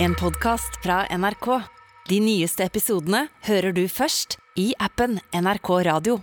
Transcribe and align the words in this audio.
En 0.00 0.14
podkast 0.14 0.76
fra 0.82 1.00
NRK. 1.10 1.46
De 2.06 2.20
nyeste 2.22 2.62
episodene 2.62 3.24
hører 3.48 3.74
du 3.74 3.80
først 3.90 4.36
i 4.54 4.68
appen 4.78 5.16
NRK 5.34 5.70
Radio. 5.88 6.20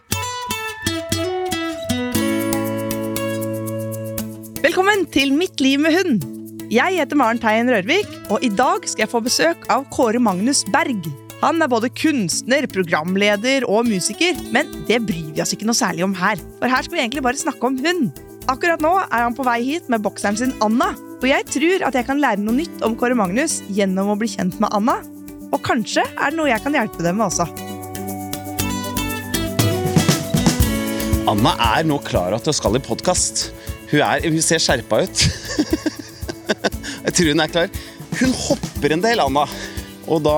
Velkommen 4.63 5.03
til 5.11 5.35
Mitt 5.35 5.59
liv 5.59 5.83
med 5.83 5.91
hund. 5.97 6.23
Jeg 6.71 7.01
heter 7.01 7.19
Maren 7.19 7.41
Teien 7.43 7.67
Rørvik, 7.67 8.07
og 8.31 8.47
i 8.47 8.53
dag 8.55 8.87
skal 8.87 9.03
jeg 9.03 9.11
få 9.11 9.19
besøk 9.27 9.67
av 9.67 9.83
Kåre 9.91 10.23
Magnus 10.23 10.63
Berg. 10.71 11.11
Han 11.43 11.59
er 11.59 11.67
både 11.67 11.91
kunstner, 11.99 12.69
programleder 12.71 13.67
og 13.67 13.89
musiker, 13.91 14.39
men 14.55 14.71
det 14.87 15.03
bryr 15.03 15.33
vi 15.35 15.43
oss 15.43 15.51
ikke 15.51 15.67
noe 15.67 15.75
særlig 15.75 16.07
om 16.07 16.15
her. 16.15 16.39
For 16.61 16.71
her 16.71 16.87
skal 16.87 16.95
vi 16.95 17.03
egentlig 17.03 17.27
bare 17.27 17.43
snakke 17.43 17.67
om 17.67 17.75
hund. 17.83 18.23
Akkurat 18.45 18.77
nå 18.77 18.91
er 19.01 19.23
han 19.23 19.33
på 19.33 19.41
vei 19.41 19.57
hit 19.65 19.87
med 19.89 20.03
bokseren 20.05 20.35
sin 20.37 20.51
Anna. 20.61 20.91
Og 21.17 21.23
jeg 21.25 21.47
tror 21.49 21.85
at 21.87 21.95
jeg 21.97 22.05
kan 22.05 22.19
lære 22.21 22.43
noe 22.43 22.53
nytt 22.59 22.83
om 22.85 22.93
Kåre 22.99 23.17
Magnus 23.17 23.63
gjennom 23.73 24.11
å 24.13 24.17
bli 24.19 24.29
kjent 24.29 24.59
med 24.61 24.69
Anna. 24.75 24.99
Og 25.49 25.57
kanskje 25.65 26.03
er 26.05 26.29
det 26.29 26.37
noe 26.37 26.51
jeg 26.51 26.61
kan 26.61 26.77
hjelpe 26.77 27.01
dem 27.01 27.17
med 27.17 27.25
også. 27.25 27.47
Anna 31.25 31.55
er 31.71 31.89
nå 31.89 31.97
klar 32.05 32.35
at 32.37 32.45
hun 32.45 32.53
skal 32.53 32.77
i 32.77 32.83
podkast. 32.85 33.47
Hun, 33.89 34.03
hun 34.03 34.37
ser 34.45 34.61
skjerpa 34.61 35.01
ut. 35.07 35.25
Jeg 37.05 37.13
tror 37.17 37.31
hun 37.31 37.41
er 37.41 37.49
klar. 37.49 37.73
Hun 38.19 38.37
hopper 38.45 38.93
en 38.93 39.01
del, 39.01 39.21
Anna. 39.21 39.47
Og 40.05 40.21
da 40.25 40.37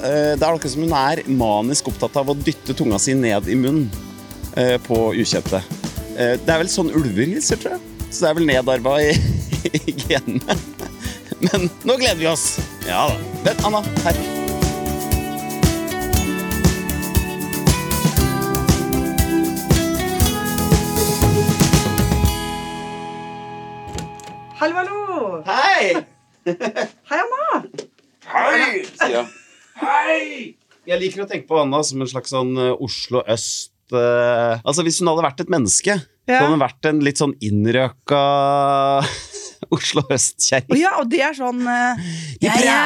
eh, 0.00 0.32
Det 0.36 0.40
er 0.40 0.48
akkurat 0.48 0.72
som 0.72 0.84
hun 0.86 0.96
er 0.96 1.24
manisk 1.28 1.92
opptatt 1.92 2.16
av 2.20 2.32
å 2.32 2.36
dytte 2.36 2.76
tunga 2.76 3.00
si 3.00 3.12
ned 3.16 3.48
i 3.52 3.56
munnen 3.60 3.90
eh, 4.56 4.78
på 4.80 5.04
ukjente. 5.12 5.60
Eh, 6.22 6.36
det 6.38 6.52
er 6.52 6.60
vel 6.60 6.68
sånn 6.70 6.92
ulver 6.94 7.26
hilser, 7.26 7.58
tror 7.58 7.72
jeg. 7.74 8.06
Så 8.12 8.22
det 8.22 8.28
er 8.28 8.36
vel 8.36 8.46
nedarva 8.46 8.98
i, 9.02 9.10
i 9.80 9.94
genene. 9.96 10.54
Men 11.42 11.66
nå 11.88 11.96
gleder 11.98 12.20
vi 12.20 12.28
oss. 12.30 12.60
Ja 12.86 13.08
da. 13.10 13.16
Vent, 13.42 13.64
Anna. 13.66 13.80
Her. 14.04 14.20
Hallo, 24.62 24.78
hallo! 24.78 25.42
Hei! 25.48 26.04
Hei, 27.10 27.18
Anna! 27.18 27.62
Hei! 28.30 28.84
sier 28.94 29.16
jeg. 29.16 29.26
Hei! 29.82 30.22
Jeg 30.86 31.02
liker 31.02 31.24
å 31.24 31.30
tenke 31.30 31.48
på 31.50 31.58
Anna 31.64 31.82
som 31.86 32.02
en 32.04 32.10
slags 32.10 32.30
sånn 32.34 32.54
eh, 32.58 32.72
Oslo 32.82 33.22
øst 33.30 33.94
eh, 33.94 34.58
Altså 34.62 34.82
Hvis 34.86 34.98
hun 35.02 35.10
hadde 35.10 35.24
vært 35.26 35.42
et 35.44 35.50
menneske, 35.52 35.96
så 36.22 36.32
Ja. 36.32 36.40
hadde 36.44 36.54
hun 36.54 36.62
vært 36.62 36.86
en 36.90 37.00
litt 37.02 37.18
sånn 37.18 37.34
innrøka 37.42 38.22
Oslo 39.72 40.02
øst-kjerring. 40.10 40.74
ja, 40.80 40.90
og 40.98 41.06
det 41.10 41.20
er 41.22 41.34
sånn 41.38 41.60
uh, 41.62 41.98
De 42.42 42.48
Ja, 42.48 42.54
ja! 42.66 42.78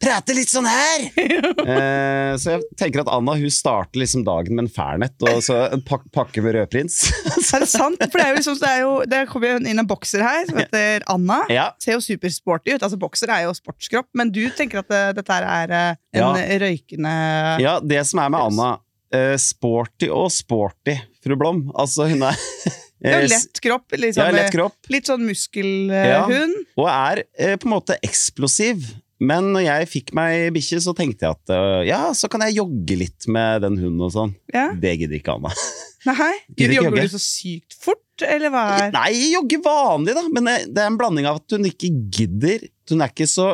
Prater 0.00 0.34
litt 0.34 0.48
sånn 0.50 0.64
her! 0.66 1.04
eh, 1.76 2.32
så 2.40 2.54
jeg 2.54 2.64
tenker 2.80 3.02
at 3.04 3.10
Anna 3.12 3.34
hun 3.38 3.52
starter 3.52 4.00
liksom 4.00 4.24
dagen 4.26 4.56
med 4.56 4.64
en 4.64 4.70
Fernet 4.72 5.26
og 5.28 5.42
så 5.44 5.58
en 5.76 5.82
pak 5.84 6.06
pakke 6.14 6.42
med 6.42 6.56
rødprins. 6.56 6.96
Er 7.52 7.62
det 7.66 7.68
sant? 7.70 8.00
For 8.08 8.16
det 8.16 8.24
er 8.24 8.32
jo 8.32 8.38
liksom, 8.40 8.56
det, 8.62 8.70
er 8.72 8.80
jo, 8.80 8.94
det 9.12 9.20
kommer 9.30 9.68
inn 9.68 9.82
en 9.84 9.88
bokser 9.88 10.24
her 10.24 10.48
som 10.48 10.58
heter 10.62 11.04
Anna. 11.12 11.42
ja. 11.52 11.68
Ser 11.84 11.98
jo 11.98 12.02
supersporty 12.08 12.74
ut. 12.74 12.82
Altså 12.82 12.98
Bokser 13.00 13.30
er 13.32 13.44
jo 13.46 13.52
sportskropp, 13.56 14.08
men 14.18 14.32
du 14.32 14.42
tenker 14.56 14.80
at 14.82 14.88
det, 14.90 15.02
dette 15.20 15.36
her 15.36 15.46
er 15.46 15.76
uh, 15.76 16.02
en 16.16 16.40
røykende 16.64 17.14
ja, 17.62 17.76
det 17.84 18.02
som 18.08 18.24
er 18.24 18.32
med 18.32 18.48
Anna 18.48 18.70
uh, 19.14 19.36
Sporty 19.40 20.08
og 20.10 20.30
sporty, 20.32 20.96
fru 21.24 21.36
Blom. 21.38 21.64
Altså 21.78 22.08
hun 22.10 22.24
er 22.26 22.38
eh, 23.04 23.14
jo 23.14 23.30
lett 23.32 23.62
kropp. 23.64 23.94
Liksom, 23.94 24.24
ja, 24.24 24.34
lett 24.34 24.52
kropp. 24.54 24.78
Litt 24.92 25.10
sånn 25.10 25.24
muskelhund. 25.28 26.58
Og 26.78 26.90
er 26.90 27.24
eh, 27.38 27.56
på 27.56 27.68
en 27.70 27.76
måte 27.76 27.98
eksplosiv. 28.04 28.90
Men 29.22 29.52
når 29.54 29.62
jeg 29.62 29.88
fikk 29.90 30.10
meg 30.18 30.48
bikkje, 30.56 30.80
så 30.82 30.94
tenkte 30.98 31.28
jeg 31.28 31.36
at 31.36 31.52
uh, 31.54 31.80
ja, 31.86 32.00
så 32.16 32.26
kan 32.30 32.42
jeg 32.42 32.56
jogge 32.56 32.96
litt 33.04 33.28
med 33.30 33.62
den 33.62 33.76
hunden 33.78 34.02
og 34.02 34.10
sånn. 34.14 34.32
Ja. 34.50 34.72
Det 34.74 34.96
gidder 34.98 35.18
ikke 35.20 35.36
Anna. 35.36 35.52
Nei, 36.08 36.32
Gidder 36.58 36.74
Jogger 36.80 36.88
jogge. 36.96 37.04
du 37.06 37.12
så 37.14 37.22
sykt 37.22 37.76
fort, 37.78 38.24
eller 38.26 38.50
hva 38.50 38.64
er 38.80 38.96
Nei, 38.96 39.12
jogge 39.30 39.60
vanlig, 39.62 40.16
da. 40.18 40.24
Men 40.34 40.50
det, 40.50 40.56
det 40.74 40.82
er 40.82 40.90
en 40.90 40.98
blanding 40.98 41.28
av 41.30 41.38
at 41.38 41.54
hun 41.54 41.68
ikke 41.70 41.92
gidder. 42.16 42.66
Hun 42.90 43.04
er 43.04 43.14
ikke 43.14 43.30
så 43.30 43.52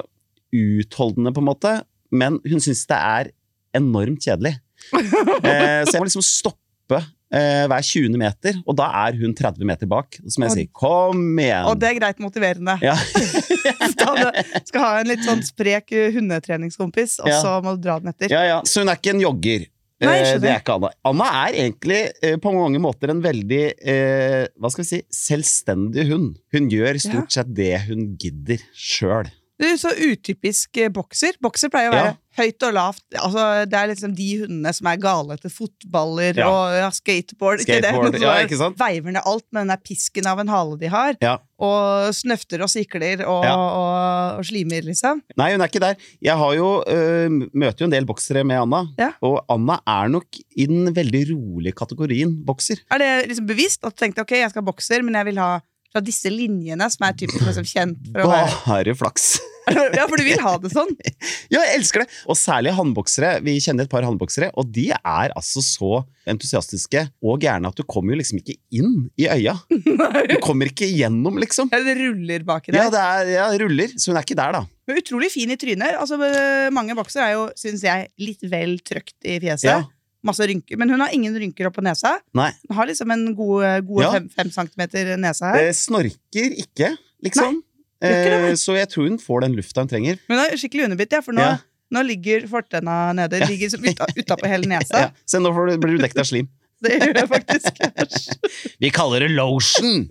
utholdende, 0.56 1.34
på 1.36 1.44
en 1.44 1.50
måte. 1.50 1.74
Men 2.08 2.40
hun 2.48 2.64
syns 2.64 2.86
det 2.88 2.96
er 2.96 3.30
enormt 3.76 4.24
kjedelig. 4.24 4.56
Eh, 4.96 5.82
så 5.84 5.92
jeg 5.92 6.00
må 6.00 6.06
liksom 6.06 6.24
stoppe 6.24 6.96
eh, 6.96 7.08
hver 7.30 7.82
20. 7.84 8.16
meter, 8.16 8.56
og 8.66 8.76
da 8.78 8.86
er 9.06 9.16
hun 9.20 9.34
30 9.36 9.64
meter 9.68 9.86
bak. 9.90 10.16
Og 10.22 10.30
jeg 10.32 10.44
Og- 10.48 10.56
sier, 10.56 10.68
'kom 10.72 11.24
igjen'. 11.38 11.66
Og 11.68 11.78
det 11.78 11.88
er 11.90 11.98
greit 12.00 12.18
motiverende. 12.24 12.78
Ja. 12.82 12.94
skal, 13.92 14.16
du, 14.16 14.42
skal 14.64 14.80
ha 14.80 14.92
en 15.00 15.06
litt 15.10 15.24
sånn 15.26 15.42
sprek 15.44 15.92
eh, 15.92 16.10
hundetreningskompis, 16.14 17.18
og 17.20 17.28
Ja. 17.28 17.40
så 17.42 17.58
må 17.62 17.76
du 17.76 17.82
dra 17.88 17.98
den 18.00 18.08
etter. 18.14 18.30
Ja, 18.32 18.42
ja. 18.44 18.60
Så 18.64 18.80
hun 18.80 18.88
er 18.88 18.96
ikke 18.96 19.10
en 19.14 19.20
jogger. 19.20 19.66
Nei, 20.00 20.20
Eh, 20.22 20.38
det 20.38 20.46
er 20.48 20.60
ikke 20.60 20.76
Anna. 20.76 20.88
Anna 21.04 21.24
er 21.48 21.54
egentlig 21.58 22.12
eh, 22.22 22.36
på 22.38 22.52
mange 22.54 22.78
måter 22.78 23.10
en 23.10 23.20
veldig 23.20 23.64
eh, 23.82 24.46
hva 24.60 24.70
skal 24.70 24.84
vi 24.84 24.88
si, 24.92 25.02
selvstendig 25.10 26.04
hund. 26.08 26.36
Hun 26.54 26.68
gjør 26.70 27.00
stort 27.02 27.32
sett 27.34 27.50
det 27.52 27.80
hun 27.88 28.16
gidder 28.16 28.62
sjøl. 28.72 29.26
Du, 29.58 29.66
så 29.80 29.90
utypisk 29.90 30.76
eh, 30.78 30.90
bokser. 30.94 31.34
Bokser 31.42 31.70
pleier 31.72 31.90
å 31.90 31.94
være 31.96 32.10
Ja. 32.12 32.16
høyt 32.38 32.62
og 32.68 32.74
lavt. 32.76 33.02
Altså, 33.18 33.44
det 33.66 33.74
er 33.74 33.88
liksom 33.90 34.12
de 34.14 34.26
hundene 34.44 34.70
som 34.76 34.86
er 34.86 35.00
gale 35.02 35.34
etter 35.34 35.50
fotballer 35.50 36.36
Ja. 36.38 36.46
og 36.46 36.76
ja, 36.78 36.90
skateboard. 36.94 37.64
ikke 37.64 37.80
det? 37.82 38.20
Ja, 38.22 38.36
ikke 38.44 38.58
sant? 38.60 38.78
Veiver 38.78 39.10
ned 39.16 39.26
alt 39.26 39.42
med 39.50 39.64
den 39.64 39.72
der 39.74 39.80
pisken 39.82 40.28
av 40.30 40.38
en 40.38 40.52
hale 40.52 40.78
de 40.78 40.86
har. 40.92 41.16
Ja. 41.24 41.32
Og 41.58 42.14
snøfter 42.14 42.62
og 42.62 42.70
sikler 42.70 43.24
og, 43.26 43.42
og, 43.42 44.36
og 44.38 44.44
slimer, 44.46 44.86
liksom. 44.86 45.24
Nei, 45.36 45.48
hun 45.56 45.64
er 45.66 45.72
ikke 45.72 45.82
der. 45.82 45.96
Jeg 46.22 46.38
har 46.38 46.54
jo, 46.54 46.68
øh, 46.86 47.26
møter 47.50 47.82
jo 47.82 47.88
en 47.90 47.96
del 47.96 48.06
boksere 48.06 48.44
med 48.46 48.60
Anna, 48.62 48.84
og 49.26 49.40
Anna 49.50 49.80
er 49.90 50.12
nok 50.14 50.38
i 50.54 50.68
den 50.70 50.92
veldig 50.94 51.24
rolige 51.32 51.74
kategorien 51.82 52.36
bokser. 52.46 52.78
Er 52.94 53.02
det 53.02 53.10
liksom 53.32 53.50
bevisst 53.50 53.82
at 53.82 53.96
du 53.98 54.04
tenkte 54.04 54.22
ok, 54.22 54.36
jeg 54.38 54.52
skal 54.54 54.62
ha 54.62 54.70
bokser, 54.70 55.02
men 55.02 55.18
jeg 55.18 55.32
vil 55.32 55.42
ha 55.42 55.56
fra 55.92 56.02
disse 56.04 56.30
linjene 56.32 56.88
som 56.92 57.06
er 57.08 57.16
typisk 57.18 57.44
liksom, 57.46 57.66
kjent 57.68 58.10
for 58.12 58.26
å 58.26 58.32
være 58.32 58.58
Bare 58.66 58.96
flaks. 59.02 59.30
Ja, 59.98 60.06
for 60.08 60.16
du 60.16 60.24
vil 60.24 60.40
ha 60.40 60.54
det 60.60 60.70
sånn? 60.72 60.94
Ja, 61.52 61.60
jeg 61.60 61.80
elsker 61.80 62.04
det! 62.04 62.08
Og 62.28 62.38
særlig 62.40 62.72
håndboksere. 62.76 63.38
Vi 63.44 63.58
kjenner 63.64 63.84
et 63.84 63.92
par 63.92 64.04
håndboksere, 64.06 64.50
og 64.58 64.70
de 64.72 64.86
er 64.96 65.34
altså 65.36 65.62
så 65.64 66.02
entusiastiske 66.28 67.06
og 67.24 67.44
gærne 67.44 67.70
at 67.70 67.76
du 67.76 67.84
kommer 67.88 68.14
jo 68.14 68.20
liksom 68.20 68.40
ikke 68.42 68.56
inn 68.76 69.08
i 69.20 69.28
øya. 69.32 69.54
Du 69.68 70.36
kommer 70.44 70.68
ikke 70.68 70.88
gjennom, 70.88 71.38
liksom. 71.40 71.70
Ja, 71.72 71.80
det 71.84 71.96
ruller 72.00 72.44
baki 72.48 72.72
der. 72.72 72.80
Ja, 72.80 72.92
det 72.92 73.04
er, 73.04 73.32
ja, 73.32 73.46
ruller, 73.64 73.94
så 73.96 74.12
hun 74.12 74.20
er 74.20 74.28
ikke 74.28 74.38
der, 74.38 74.58
da. 74.58 74.64
Er 74.88 75.00
utrolig 75.02 75.32
fin 75.32 75.52
i 75.52 75.56
trynet. 75.60 75.96
Altså, 76.00 76.16
øh, 76.20 76.68
mange 76.76 76.96
boksere 76.96 77.30
er 77.30 77.36
jo, 77.36 77.46
syns 77.60 77.84
jeg, 77.84 78.08
litt 78.24 78.44
vel 78.48 78.78
trøkt 78.84 79.16
i 79.24 79.38
fjeset. 79.40 79.68
Ja. 79.68 79.80
Masse 80.26 80.46
rynker. 80.50 80.76
Men 80.80 80.90
hun 80.90 81.00
har 81.00 81.12
ingen 81.14 81.34
rynker 81.38 81.68
opp 81.68 81.76
på 81.78 81.82
nesa. 81.86 82.16
Nei. 82.34 82.50
Hun 82.68 82.76
har 82.76 82.86
liksom 82.90 83.12
en 83.14 83.34
god, 83.38 83.84
gode 83.86 84.02
Ja. 84.04 84.10
fem, 84.16 84.28
fem 84.28 84.50
centimeter 84.50 85.16
nese 85.16 85.44
her. 85.46 85.54
Det 85.68 85.76
snorker 85.78 86.56
ikke, 86.64 86.96
liksom. 87.22 87.62
Eh, 88.02 88.52
så 88.58 88.74
jeg 88.78 88.88
tror 88.90 89.08
hun 89.08 89.18
får 89.18 89.40
den 89.46 89.54
lufta 89.58 89.80
hun 89.82 89.88
trenger. 89.88 90.18
Men 90.28 90.38
hun 90.38 90.46
er 90.52 90.56
skikkelig 90.58 90.84
underbitt, 90.88 91.12
ja, 91.12 91.20
for 91.22 91.32
nå, 91.32 91.40
Ja. 91.40 91.58
nå 91.94 92.02
ligger 92.06 92.46
fortenna 92.50 93.12
nede. 93.14 93.38
Ja. 93.40 93.46
Ligger 93.46 93.68
uta, 93.78 94.06
utapå 94.18 94.46
hele 94.46 94.66
nesa. 94.74 95.12
Se, 95.26 95.38
nå 95.38 95.50
blir 95.78 95.96
du 95.96 96.02
dekket 96.02 96.18
av 96.18 96.24
slim. 96.26 96.48
Det 96.82 96.94
gjør 97.00 97.14
jeg 97.14 97.28
faktisk. 97.28 97.80
Vi 98.80 98.90
kaller 98.90 99.20
det 99.26 99.30
lotion! 99.34 100.08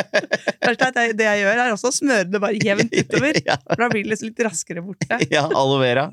Er 0.70 1.14
Det 1.16 1.24
jeg 1.26 1.42
gjør, 1.42 1.60
er 1.64 1.72
også 1.74 1.90
å 1.90 1.94
smøre 1.94 2.26
det 2.30 2.40
bare 2.42 2.58
jevnt 2.60 2.92
utover. 2.94 3.38
For 3.70 3.82
da 3.82 3.88
blir 3.92 4.04
det 4.04 4.12
liksom 4.12 4.30
litt 4.30 4.42
raskere 4.46 4.84
borte. 4.84 5.18
ja, 5.34 5.46
aloe 5.46 5.80
vera. 5.82 6.06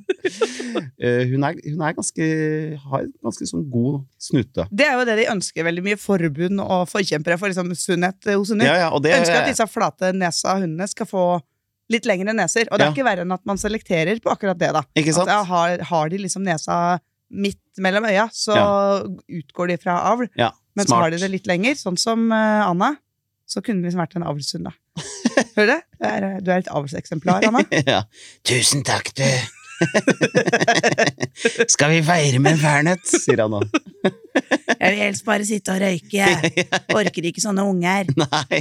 Eh, 0.98 1.28
hun 1.32 1.46
er, 1.48 1.60
hun 1.68 1.84
er 1.84 1.98
ganske, 1.98 2.30
har 2.88 3.10
ganske 3.26 3.50
sånn 3.50 3.68
god 3.72 4.02
snute. 4.22 4.68
Det 4.72 4.88
er 4.88 4.98
jo 4.98 5.06
det 5.10 5.18
de 5.22 5.28
ønsker 5.34 5.68
veldig 5.68 5.86
mye. 5.86 6.00
Forbund 6.02 6.64
og 6.64 6.88
forkjempere 6.92 7.40
for 7.42 7.52
liksom 7.52 7.74
sunnhet 7.78 8.32
hos 8.34 8.54
hunder. 8.54 8.70
Ja, 8.70 8.80
ja, 8.86 8.90
og 8.94 9.04
det, 9.06 9.16
ønsker 9.20 9.42
at 9.42 9.52
disse 9.52 9.68
flate 9.72 10.14
nesa 10.16 10.58
hundene 10.62 10.88
skal 10.90 11.10
få 11.10 11.28
litt 11.92 12.08
lengre 12.10 12.34
neser. 12.36 12.68
Og 12.72 12.80
det 12.80 12.88
er 12.88 12.90
Ja. 12.92 12.96
ikke 12.96 13.08
verre 13.08 13.24
enn 13.24 13.36
at 13.36 13.46
man 13.48 13.60
selekterer 13.60 14.20
på 14.24 14.32
akkurat 14.32 14.58
det. 14.60 14.74
da? 14.76 14.84
At 14.84 15.28
ja, 15.32 15.44
har, 15.44 15.84
har 15.92 16.10
de 16.10 16.18
liksom 16.24 16.44
nesa 16.44 17.00
midt 17.30 17.60
mellom 17.84 18.08
øya, 18.08 18.30
så 18.32 18.56
utgår 19.28 19.74
de 19.74 19.78
fra 19.82 20.00
avl. 20.12 20.30
Ja, 20.40 20.52
Men 20.76 20.88
så 20.88 20.96
har 20.96 21.12
de 21.12 21.18
det 21.18 21.30
litt 21.32 21.48
lenger, 21.50 21.76
sånn 21.76 21.98
som 22.00 22.32
uh, 22.32 22.70
Anna. 22.70 22.96
Så 23.48 23.62
kunne 23.64 23.80
det 23.80 23.88
liksom 23.88 24.04
vært 24.04 24.18
en 24.20 24.26
avlshund, 24.28 24.68
da. 24.68 24.74
Hører 25.56 25.70
du 25.70 25.72
det? 25.72 25.82
Du 25.98 26.08
er, 26.10 26.26
eh, 26.28 26.40
du 26.44 26.50
er 26.52 26.64
et 26.66 26.74
avlseksemplar, 26.74 27.46
Anna. 27.48 27.64
ja. 27.94 28.02
Tusen 28.48 28.84
takk, 28.88 29.14
du. 29.16 29.24
Skal 31.74 31.92
vi 31.94 32.00
feire 32.04 32.42
med 32.42 32.56
en 32.56 32.60
fernet, 32.60 33.04
sier 33.08 33.44
han 33.44 33.54
nå. 33.54 33.62
Jeg 34.78 34.94
vil 34.94 35.00
helst 35.02 35.26
bare 35.26 35.46
sitte 35.48 35.74
og 35.74 35.82
røyke. 35.82 36.28
Orker 36.94 37.28
ikke 37.30 37.42
sånne 37.42 37.64
unger. 37.66 38.10
Nei. 38.20 38.60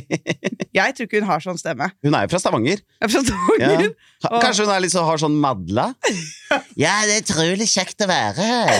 Jeg 0.74 0.94
tror 0.96 1.08
ikke 1.08 1.20
hun 1.20 1.28
har 1.28 1.42
sånn 1.44 1.58
stemme. 1.60 1.90
Hun 2.04 2.16
er 2.16 2.24
jo 2.24 2.32
fra 2.32 2.40
Stavanger. 2.40 2.80
Er 3.02 3.10
fra 3.12 3.22
Stavanger. 3.26 3.90
Ja. 4.24 4.30
Kanskje 4.40 4.64
hun 4.64 4.72
er 4.72 4.84
litt 4.84 4.94
så, 4.94 5.04
har 5.06 5.20
sånn 5.20 5.36
madla? 5.42 5.90
Ja, 6.80 6.94
det 7.04 7.18
er 7.18 7.24
utrolig 7.24 7.68
kjekt 7.68 8.06
å 8.06 8.08
være 8.08 8.48
her. 8.48 8.70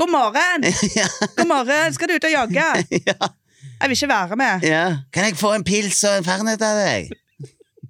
God 0.00 0.12
morgen! 0.12 0.70
God 1.36 1.50
morgen, 1.50 1.96
skal 1.96 2.10
du 2.10 2.16
ut 2.16 2.30
og 2.30 2.38
jogge? 2.38 2.70
Ja. 3.04 3.34
Jeg 3.76 3.90
vil 3.90 3.96
ikke 3.98 4.08
være 4.12 4.36
med. 4.40 4.66
Ja. 4.66 4.84
Kan 5.12 5.28
jeg 5.28 5.38
få 5.38 5.52
en 5.56 5.64
pils 5.66 6.02
og 6.08 6.20
en 6.20 6.26
fernet 6.26 6.62
av 6.64 6.80
deg? 6.80 7.14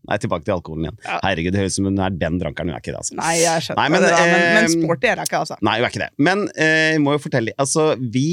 Nei, 0.06 0.18
tilbake 0.22 0.46
til 0.46 0.54
alkoholen 0.54 0.86
igjen. 0.86 0.98
Ja. 1.02 1.16
Herregud, 1.24 1.54
det 1.54 1.62
høres 1.62 1.74
ut 1.74 1.80
som 1.80 1.88
hun 1.88 2.02
er 2.02 2.14
den 2.14 2.36
drankeren. 2.38 2.70
Hun 2.70 2.76
er 2.76 2.82
ikke 2.82 2.92
det, 2.94 3.00
altså. 3.02 3.16
Nei, 3.18 3.32
jeg 3.40 3.64
skjønner 3.66 3.80
Nei, 3.80 3.86
men, 3.90 4.04
det, 4.04 4.10
da, 4.12 4.26
men, 4.30 4.44
men 4.54 4.66
eh, 4.68 4.74
sporty 4.74 5.08
er 5.10 5.18
hun 5.20 5.26
ikke, 5.26 5.40
altså. 5.40 5.56
Nei, 5.66 5.74
hun 5.78 5.86
er 5.86 5.94
ikke 5.94 6.02
det. 6.04 6.10
Men 6.28 6.44
eh, 6.54 6.82
jeg 6.94 7.00
må 7.02 7.16
jo 7.16 7.22
fortelle 7.24 7.54
Altså, 7.62 7.86
vi 8.14 8.28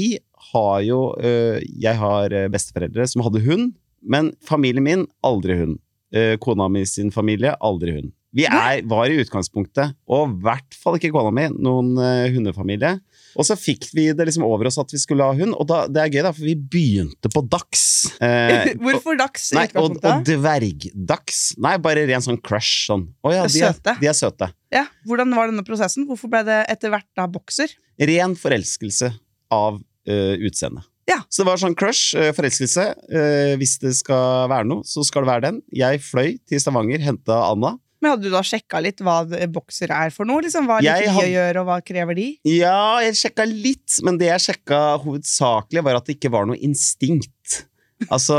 har 0.52 0.84
jo 0.86 1.00
eh, 1.18 1.64
Jeg 1.82 1.98
har 1.98 2.36
eh, 2.36 2.50
besteforeldre 2.52 3.08
som 3.10 3.24
hadde 3.26 3.42
hund, 3.48 3.72
men 4.04 4.30
familien 4.46 4.86
min 4.86 5.06
aldri 5.26 5.58
hund. 5.62 5.80
Eh, 6.14 6.36
kona 6.42 6.68
mi 6.70 6.84
sin 6.86 7.10
familie 7.14 7.56
aldri 7.64 7.96
hund. 7.96 8.12
Vi 8.34 8.46
er, 8.46 8.82
var 8.90 9.10
i 9.10 9.18
utgangspunktet, 9.22 9.94
og 10.10 10.26
i 10.26 10.38
hvert 10.46 10.78
fall 10.78 10.98
ikke 10.98 11.12
kona 11.14 11.30
mi, 11.34 11.48
noen 11.62 11.94
eh, 12.02 12.30
hundefamilie. 12.34 12.96
Og 13.34 13.46
så 13.48 13.56
fikk 13.58 13.88
vi 13.94 14.06
det 14.14 14.26
liksom 14.28 14.46
over 14.46 14.68
oss 14.70 14.78
at 14.80 14.92
vi 14.94 15.00
skulle 15.02 15.26
ha 15.26 15.34
hund, 15.36 15.56
og 15.56 15.66
da, 15.70 15.84
det 15.90 16.02
er 16.02 16.12
gøy, 16.12 16.20
da, 16.26 16.32
for 16.36 16.46
vi 16.46 16.54
begynte 16.56 17.30
på 17.32 17.42
dags. 17.50 17.84
Eh, 18.22 18.72
Hvorfor 18.84 19.18
dags 19.18 19.50
Nei, 19.56 19.66
og, 19.80 19.98
og 19.98 20.24
dvergdags. 20.28 21.42
Nei, 21.62 21.76
bare 21.82 22.06
ren 22.10 22.24
sånn 22.24 22.40
crush. 22.44 22.86
Sånn. 22.88 23.08
Å 23.24 23.34
ja, 23.34 23.44
de 23.50 23.64
er 23.66 23.76
de 24.00 24.10
er 24.10 24.16
søte. 24.16 24.50
Ja, 24.74 24.86
Hvordan 25.08 25.34
var 25.36 25.50
denne 25.50 25.64
prosessen? 25.66 26.06
Hvorfor 26.08 26.30
ble 26.32 26.42
det 26.46 26.64
etter 26.72 26.92
hvert 26.94 27.08
da 27.18 27.28
bokser? 27.30 27.70
Ren 28.00 28.34
forelskelse 28.38 29.12
av 29.54 29.78
uh, 29.78 30.34
utseende. 30.42 30.84
Ja. 31.08 31.20
Så 31.28 31.42
det 31.42 31.50
var 31.50 31.60
sånn 31.60 31.76
crush, 31.76 32.16
eh, 32.16 32.32
forelskelse. 32.32 32.84
Eh, 33.12 33.54
hvis 33.60 33.76
det 33.82 33.92
skal 33.98 34.48
være 34.48 34.64
noe, 34.70 34.84
så 34.88 35.04
skal 35.04 35.24
det 35.24 35.30
være 35.30 35.44
den. 35.44 35.58
Jeg 35.76 36.00
fløy 36.00 36.38
til 36.48 36.62
Stavanger, 36.62 37.02
henta 37.04 37.42
Anna. 37.50 37.74
Men 38.04 38.12
Hadde 38.12 38.28
du 38.28 38.34
da 38.34 38.42
sjekka 38.44 38.82
litt 38.84 39.00
hva 39.00 39.22
bokser 39.48 39.88
er 39.96 40.12
for 40.12 40.28
noe? 40.28 40.42
Liksom, 40.44 40.66
hva 40.68 40.76
liker 40.84 41.06
de 41.08 41.22
å 41.22 41.30
gjøre, 41.32 41.62
og 41.62 41.68
hva 41.70 41.78
krever 41.88 42.18
de? 42.18 42.26
Ja, 42.52 43.00
jeg 43.00 43.16
sjekka 43.16 43.46
litt, 43.48 43.96
men 44.04 44.18
det 44.20 44.28
jeg 44.28 44.42
sjekka 44.50 44.80
hovedsakelig, 45.00 45.84
var 45.86 45.96
at 46.02 46.10
det 46.10 46.18
ikke 46.18 46.32
var 46.34 46.44
noe 46.50 46.60
instinkt. 46.60 47.62
Altså 48.12 48.36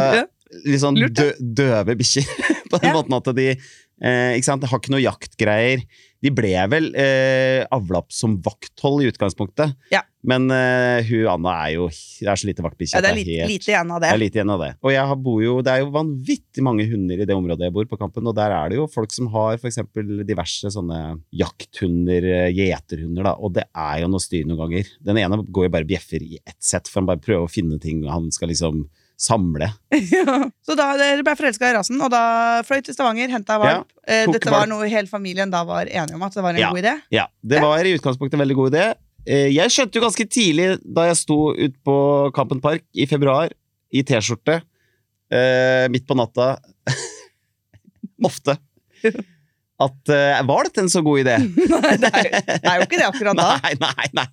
litt 0.68 0.80
sånn 0.82 0.96
dø, 1.12 1.28
døve 1.38 1.96
bikkjer. 2.00 2.24
På 2.72 2.80
den 2.80 2.88
Ja. 2.88 2.94
måten 2.96 3.18
at 3.18 3.28
de 3.36 3.50
eh, 3.52 4.32
ikke 4.38 4.48
sant? 4.48 4.64
har 4.64 4.80
ikke 4.80 4.94
noe 4.96 5.04
jaktgreier. 5.04 5.84
De 6.22 6.30
ble 6.30 6.52
vel 6.70 6.92
eh, 6.94 7.64
avla 7.74 7.98
opp 7.98 8.12
som 8.14 8.36
vakthold 8.44 9.02
i 9.02 9.08
utgangspunktet, 9.10 9.72
Ja. 9.90 10.02
men 10.22 10.44
eh, 10.54 11.02
hun 11.08 11.26
Anna 11.32 11.54
er 11.66 11.72
jo 11.74 11.88
Det 11.88 12.28
er 12.30 12.38
så 12.38 12.46
lite 12.46 12.62
vaktbikkje. 12.62 12.94
Ja, 12.94 13.00
det 13.02 13.10
er 13.10 13.16
lite, 13.18 13.38
helt- 13.40 13.50
lite 13.50 13.72
igjen 13.72 13.90
av 13.90 14.00
det. 14.00 14.06
det 14.08 14.14
er 14.14 14.22
lite 14.22 14.38
igjen 14.38 14.52
av 14.54 14.60
det. 14.62 14.70
Og 14.84 14.92
jeg 14.94 15.06
har- 15.10 15.16
bor 15.16 15.42
jo, 15.42 15.56
det 15.66 15.72
er 15.72 15.80
jo 15.82 15.90
vanvittig 15.90 16.62
mange 16.62 16.86
hunder 16.88 17.20
i 17.20 17.26
det 17.26 17.34
området 17.34 17.66
jeg 17.66 17.72
bor 17.74 17.84
på 17.90 17.98
Kampen, 17.98 18.26
og 18.30 18.34
der 18.38 18.50
er 18.54 18.68
det 18.70 18.76
jo 18.78 18.86
folk 18.86 19.10
som 19.12 19.26
har 19.34 19.58
eksempel 19.58 20.24
diverse 20.24 20.70
sånne 20.70 21.20
jakthunder, 21.34 22.22
eh, 22.24 22.52
gjeterhunder, 22.54 23.22
da, 23.26 23.32
og 23.38 23.52
det 23.54 23.64
er 23.74 24.00
jo 24.02 24.08
noe 24.12 24.22
styr 24.22 24.46
noen 24.46 24.62
ganger. 24.62 24.86
Den 25.02 25.18
ene 25.18 25.42
går 25.44 25.64
jo 25.66 25.74
bare 25.74 25.84
bjeffer 25.88 26.22
i 26.22 26.38
ett 26.46 26.62
sett, 26.62 26.86
for 26.88 27.00
han 27.00 27.06
bare 27.10 27.18
prøver 27.22 27.46
å 27.46 27.50
finne 27.50 27.80
ting 27.80 28.04
han 28.06 28.30
skal 28.30 28.48
liksom 28.48 28.86
samle. 29.22 29.68
Ja. 30.10 30.38
Så 30.66 30.74
da 30.78 30.88
dere 30.98 31.22
ble 31.22 31.34
forelska 31.38 31.68
i 31.70 31.74
rasen, 31.76 32.00
og 32.02 32.10
da 32.10 32.22
fløy 32.66 32.80
til 32.82 32.96
Stavanger, 32.96 33.30
henta 33.30 33.54
valp. 33.62 33.86
Ja, 34.02 34.24
Dette 34.32 34.50
var 34.50 34.66
noe 34.70 34.88
hele 34.90 35.06
familien 35.10 35.52
da 35.52 35.60
var 35.68 35.86
enige 35.86 36.18
om 36.18 36.24
at 36.26 36.34
det 36.34 36.42
var 36.42 36.56
en 36.56 36.60
Ja. 36.64 36.70
god 36.74 36.82
idé? 36.82 36.94
Ja, 37.14 37.26
det 37.46 37.60
var 37.62 37.86
i 37.86 37.94
utgangspunktet 37.94 38.34
en 38.34 38.42
veldig 38.42 38.56
god 38.58 38.72
idé. 38.74 38.86
Eh, 39.24 39.48
Jeg 39.54 39.70
skjønte 39.70 39.94
jo 40.00 40.02
ganske 40.02 40.26
tidlig, 40.26 40.68
da 40.82 41.04
jeg 41.12 41.20
sto 41.22 41.36
ut 41.54 41.76
på 41.86 41.96
Kampen 42.34 42.60
Park 42.64 42.82
i 42.98 43.06
februar, 43.06 43.52
i 43.94 44.02
T-skjorte, 44.02 44.58
eh, 45.30 45.86
midt 45.94 46.06
på 46.08 46.16
natta, 46.18 46.56
ofte, 48.26 48.56
at 49.82 50.12
eh, 50.14 50.42
var 50.46 50.66
dette 50.68 50.82
en 50.82 50.90
så 50.90 51.02
god 51.04 51.22
idé? 51.24 51.36
Nei, 51.72 51.96
det 51.98 52.58
er 52.62 52.76
jo 52.80 52.86
ikke 52.86 52.98
det 53.00 53.06
akkurat 53.08 53.38
da. 53.38 53.48
Nei, 53.64 53.74
nei, 53.82 54.08
nei. 54.18 54.26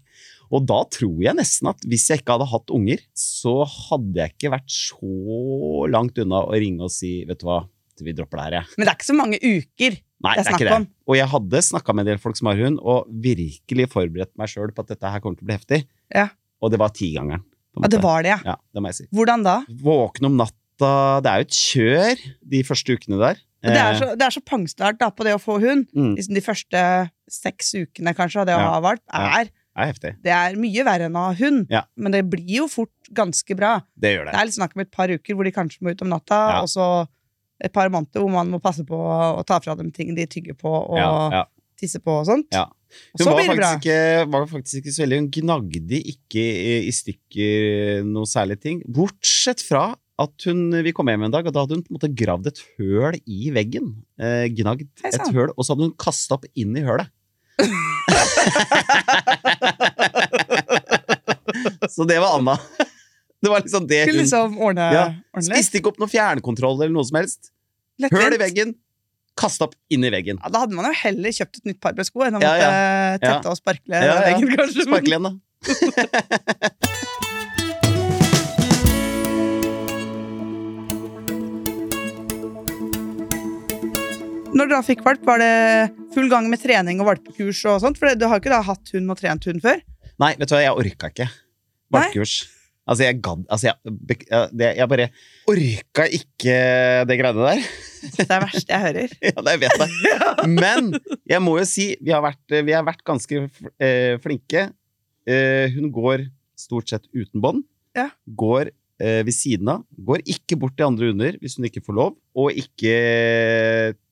Og 0.52 0.66
da 0.66 0.80
tror 0.90 1.20
jeg 1.22 1.36
nesten 1.38 1.70
at 1.70 1.84
hvis 1.86 2.08
jeg 2.10 2.22
ikke 2.24 2.36
hadde 2.38 2.48
hatt 2.50 2.72
unger, 2.74 3.02
så 3.14 3.54
hadde 3.70 4.16
jeg 4.24 4.34
ikke 4.36 4.52
vært 4.56 4.70
så 4.74 5.90
langt 5.94 6.18
unna 6.24 6.42
å 6.48 6.56
ringe 6.58 6.88
og 6.88 6.94
si 6.94 7.20
vet 7.30 7.42
du 7.42 7.46
hva, 7.50 7.60
vi 8.00 8.14
dropper 8.16 8.40
det 8.40 8.44
her, 8.46 8.54
jeg. 8.62 8.78
Men 8.78 8.86
det 8.88 8.92
er 8.94 8.98
ikke 8.98 9.10
så 9.10 9.18
mange 9.18 9.38
uker. 9.44 9.98
Nei, 10.24 10.34
Det 10.36 10.46
er 10.48 10.54
ikke 10.56 10.66
det. 10.70 10.76
om. 10.78 10.86
Og 11.12 11.16
jeg 11.20 11.28
hadde 11.34 11.60
snakka 11.68 11.94
med 11.96 12.06
en 12.06 12.10
del 12.14 12.22
folk 12.24 12.38
som 12.40 12.48
har 12.48 12.56
hund, 12.62 12.80
og 12.80 13.10
virkelig 13.12 13.90
forberedt 13.92 14.32
meg 14.40 14.48
sjøl 14.52 14.72
på 14.76 14.86
at 14.86 14.94
dette 14.94 15.12
her 15.12 15.20
kommer 15.24 15.36
til 15.40 15.44
å 15.46 15.50
bli 15.50 15.58
heftig. 15.58 15.80
Ja. 16.16 16.30
Og 16.64 16.72
det 16.72 16.80
var 16.80 16.90
tigangeren. 16.96 17.44
Ja, 17.80 17.88
det 17.92 18.00
var 18.04 18.24
det, 18.24 18.32
ja. 18.34 18.40
Ja, 18.54 18.56
det 18.74 18.82
må 18.84 18.90
jeg 18.92 18.96
si. 19.02 19.06
Hvordan 19.16 19.44
da? 19.46 19.58
Våkne 19.84 20.32
om 20.32 20.40
natta 20.40 21.20
Det 21.24 21.28
er 21.30 21.44
jo 21.44 21.48
et 21.50 21.60
kjør 21.60 22.24
de 22.56 22.64
første 22.64 22.96
ukene 22.96 23.20
der. 23.20 23.36
Det 23.68 23.76
er 23.76 23.92
Eh, 23.92 24.00
så, 24.00 24.06
det 24.16 24.24
er 24.24 24.32
så 24.32 24.42
pangstart 24.48 24.98
da, 25.00 25.10
på 25.12 25.26
det 25.28 25.34
å 25.36 25.40
få 25.44 25.60
hund. 25.60 25.88
mm, 25.92 26.14
Liksom 26.16 26.34
de 26.40 26.42
første 26.46 26.84
seks 27.30 27.74
ukene 27.76 28.16
kanskje 28.16 28.40
av 28.40 28.46
det 28.48 28.56
å 28.56 28.60
Ja. 28.64 28.70
ha 28.72 28.80
valp, 28.80 29.04
er, 29.12 29.52
det 29.76 29.84
er 29.84 29.92
heftig. 29.94 30.12
det 30.26 30.32
er 30.36 30.56
mye 30.60 30.84
verre 30.84 31.06
enn 31.08 31.16
å 31.16 31.28
ha 31.30 31.34
hund. 31.40 31.68
Ja. 31.72 31.84
Men 31.96 32.12
det 32.12 32.24
blir 32.30 32.50
jo 32.64 32.68
fort 32.68 33.12
ganske 33.16 33.56
bra. 33.56 33.78
Det 33.96 34.16
gjør 34.18 34.26
Det 34.26 34.34
det. 34.34 34.40
er 34.42 34.46
litt 34.50 34.58
snakk 34.58 34.76
om 34.76 34.82
et 34.82 34.92
par 34.92 35.08
uker 35.14 35.36
hvor 35.36 35.44
de 35.48 35.52
kanskje 35.56 35.82
må 35.86 35.92
ut 35.94 36.02
om 36.02 36.10
natta, 36.10 36.40
Ja. 36.56 36.62
og 36.62 36.68
så 36.68 37.08
et 37.62 37.74
par 37.74 37.90
måneder 37.90 38.20
hvor 38.24 38.32
man 38.32 38.50
må 38.52 38.60
passe 38.64 38.84
på 38.88 38.96
å 38.96 39.46
ta 39.46 39.60
fra 39.60 39.76
dem 39.76 39.92
ting 39.92 40.14
de 40.16 40.26
tygger 40.26 40.56
på 40.56 40.70
og 40.72 40.98
Ja, 40.98 41.46
tisser 41.80 42.00
på 42.04 42.20
og 42.22 42.26
sånt. 42.28 42.48
Ja. 42.52 42.66
Og 42.66 43.20
Hun 43.20 43.26
så 43.26 43.32
var 43.36 43.44
faktisk, 43.46 43.84
ikke, 43.86 44.32
var 44.32 44.46
faktisk 44.50 44.78
ikke 44.82 44.92
så 44.96 45.04
veldig 45.06 45.18
Hun 45.20 45.30
gnagde 45.32 46.00
ikke 46.10 46.42
i, 46.42 46.88
i 46.88 46.92
stykker 46.92 48.04
noe 48.08 48.26
særlig 48.26 48.60
ting. 48.64 48.82
Bortsett 48.88 49.62
fra 49.62 49.96
at 50.20 50.46
hun, 50.50 50.72
vi 50.84 50.92
kom 50.92 51.08
hjem 51.08 51.24
en 51.28 51.32
dag, 51.32 51.46
og 51.48 51.54
da 51.56 51.62
hadde 51.64 51.78
hun 51.78 51.84
på 51.86 51.94
en 51.94 51.96
måte 52.00 52.10
gravd 52.20 52.48
et 52.52 52.60
høl 52.78 53.16
i 53.24 53.52
veggen. 53.56 53.94
Eh, 54.20 54.48
gnagd 54.52 54.88
et 55.06 55.30
høl, 55.32 55.54
og 55.56 55.64
så 55.64 55.72
hadde 55.76 55.86
hun 55.88 55.94
kasta 56.02 56.36
opp 56.36 56.46
inn 56.60 56.76
i 56.76 56.82
hølet. 56.84 57.08
så 61.96 62.04
det 62.10 62.20
var 62.20 62.38
Anna. 62.40 62.56
Det 63.42 63.50
var 63.50 63.60
liksom 63.64 63.88
det 63.88 64.02
Skulle 64.04 64.18
hun 64.18 64.24
liksom 64.26 64.58
ordne, 64.60 64.90
Ja. 64.94 65.04
ordne. 65.34 65.46
Spiste 65.48 65.78
ikke 65.80 65.90
opp 65.94 66.00
noe 66.02 66.10
fjernkontroll 66.12 66.76
eller 66.82 66.94
noe 66.96 67.06
som 67.08 67.16
helst. 67.22 67.42
Lettvint. 68.00 68.24
Høl 68.24 68.34
i 68.36 68.38
veggen, 68.42 68.70
kasta 69.40 69.64
opp 69.70 69.76
inn 69.92 70.04
i 70.08 70.12
veggen. 70.12 70.38
Ja, 70.44 70.50
da 70.52 70.58
hadde 70.66 70.76
man 70.76 70.86
jo 70.90 70.94
heller 71.02 71.30
kjøpt 71.36 71.56
et 71.62 71.66
nytt 71.72 71.80
par 71.84 71.94
med 71.96 72.06
sko 72.08 72.20
enn 72.28 72.36
å 72.40 72.42
Ja, 72.44 72.52
måtte 72.56 72.68
ja. 72.68 72.72
tette 73.24 73.48
og 73.54 73.58
sparkle 73.60 73.96
veggen, 74.26 74.48
kanskje. 74.56 74.82
Sparkle 74.88 75.14
igjen, 75.16 75.26
da. 75.30 75.34
Når 84.60 84.68
du 84.68 84.74
da 84.76 84.82
fikk 84.84 85.06
valp, 85.06 85.22
var 85.24 85.40
det 85.40 85.90
full 86.12 86.26
gang 86.28 86.50
med 86.52 86.60
trening 86.60 87.00
og 87.00 87.08
valpekurs 87.08 87.62
og 87.72 87.78
sånt? 87.80 88.00
For 88.00 88.12
du 88.12 88.26
har 88.28 88.36
jo 88.36 88.42
ikke 88.44 88.52
da 88.52 88.60
hatt 88.68 88.90
hund 88.92 89.14
og 89.14 89.20
trent 89.22 89.46
hund 89.48 89.62
før? 89.64 89.80
Nei, 90.20 90.34
vet 90.36 90.50
du 90.52 90.56
hva, 90.58 90.64
jeg 90.66 90.74
orka 90.82 91.12
ikke. 91.14 91.28
Valpekurs. 91.96 92.34
Altså, 92.90 93.06
jeg 93.06 93.20
gadd 93.24 93.44
Altså, 93.54 93.70
jeg, 93.70 94.74
jeg 94.82 94.88
bare 94.92 95.06
orka 95.54 96.08
ikke 96.20 96.58
det 97.08 97.18
greiene 97.22 97.46
der. 97.46 97.64
Det 98.18 98.26
er 98.26 98.44
verst 98.44 98.74
jeg 98.74 98.84
hører. 98.88 99.16
Ja, 99.30 99.46
det 99.48 99.56
vet 99.64 99.86
jeg. 99.86 100.52
Men 100.58 100.92
jeg 101.30 101.44
må 101.46 101.56
jo 101.62 101.66
si, 101.70 101.88
vi 102.04 102.12
har 102.16 102.26
vært, 102.26 102.44
vi 102.52 102.76
har 102.76 102.84
vært 102.88 103.06
ganske 103.08 103.46
eh, 103.46 104.20
flinke. 104.24 104.66
Eh, 105.24 105.72
hun 105.78 105.88
går 105.96 106.28
stort 106.60 106.92
sett 106.92 107.08
uten 107.16 107.40
bånd. 107.40 107.64
Ja. 107.96 108.10
Går 108.28 108.74
ved 109.00 109.32
siden 109.32 109.70
av. 109.72 109.84
Går 109.96 110.22
ikke 110.28 110.58
bort 110.60 110.74
til 110.76 110.88
andre 110.90 111.08
hunder 111.12 111.38
hvis 111.40 111.56
hun 111.60 111.66
ikke 111.70 111.82
får 111.86 111.96
lov. 111.96 112.16
Og 112.36 112.52
ikke 112.60 112.94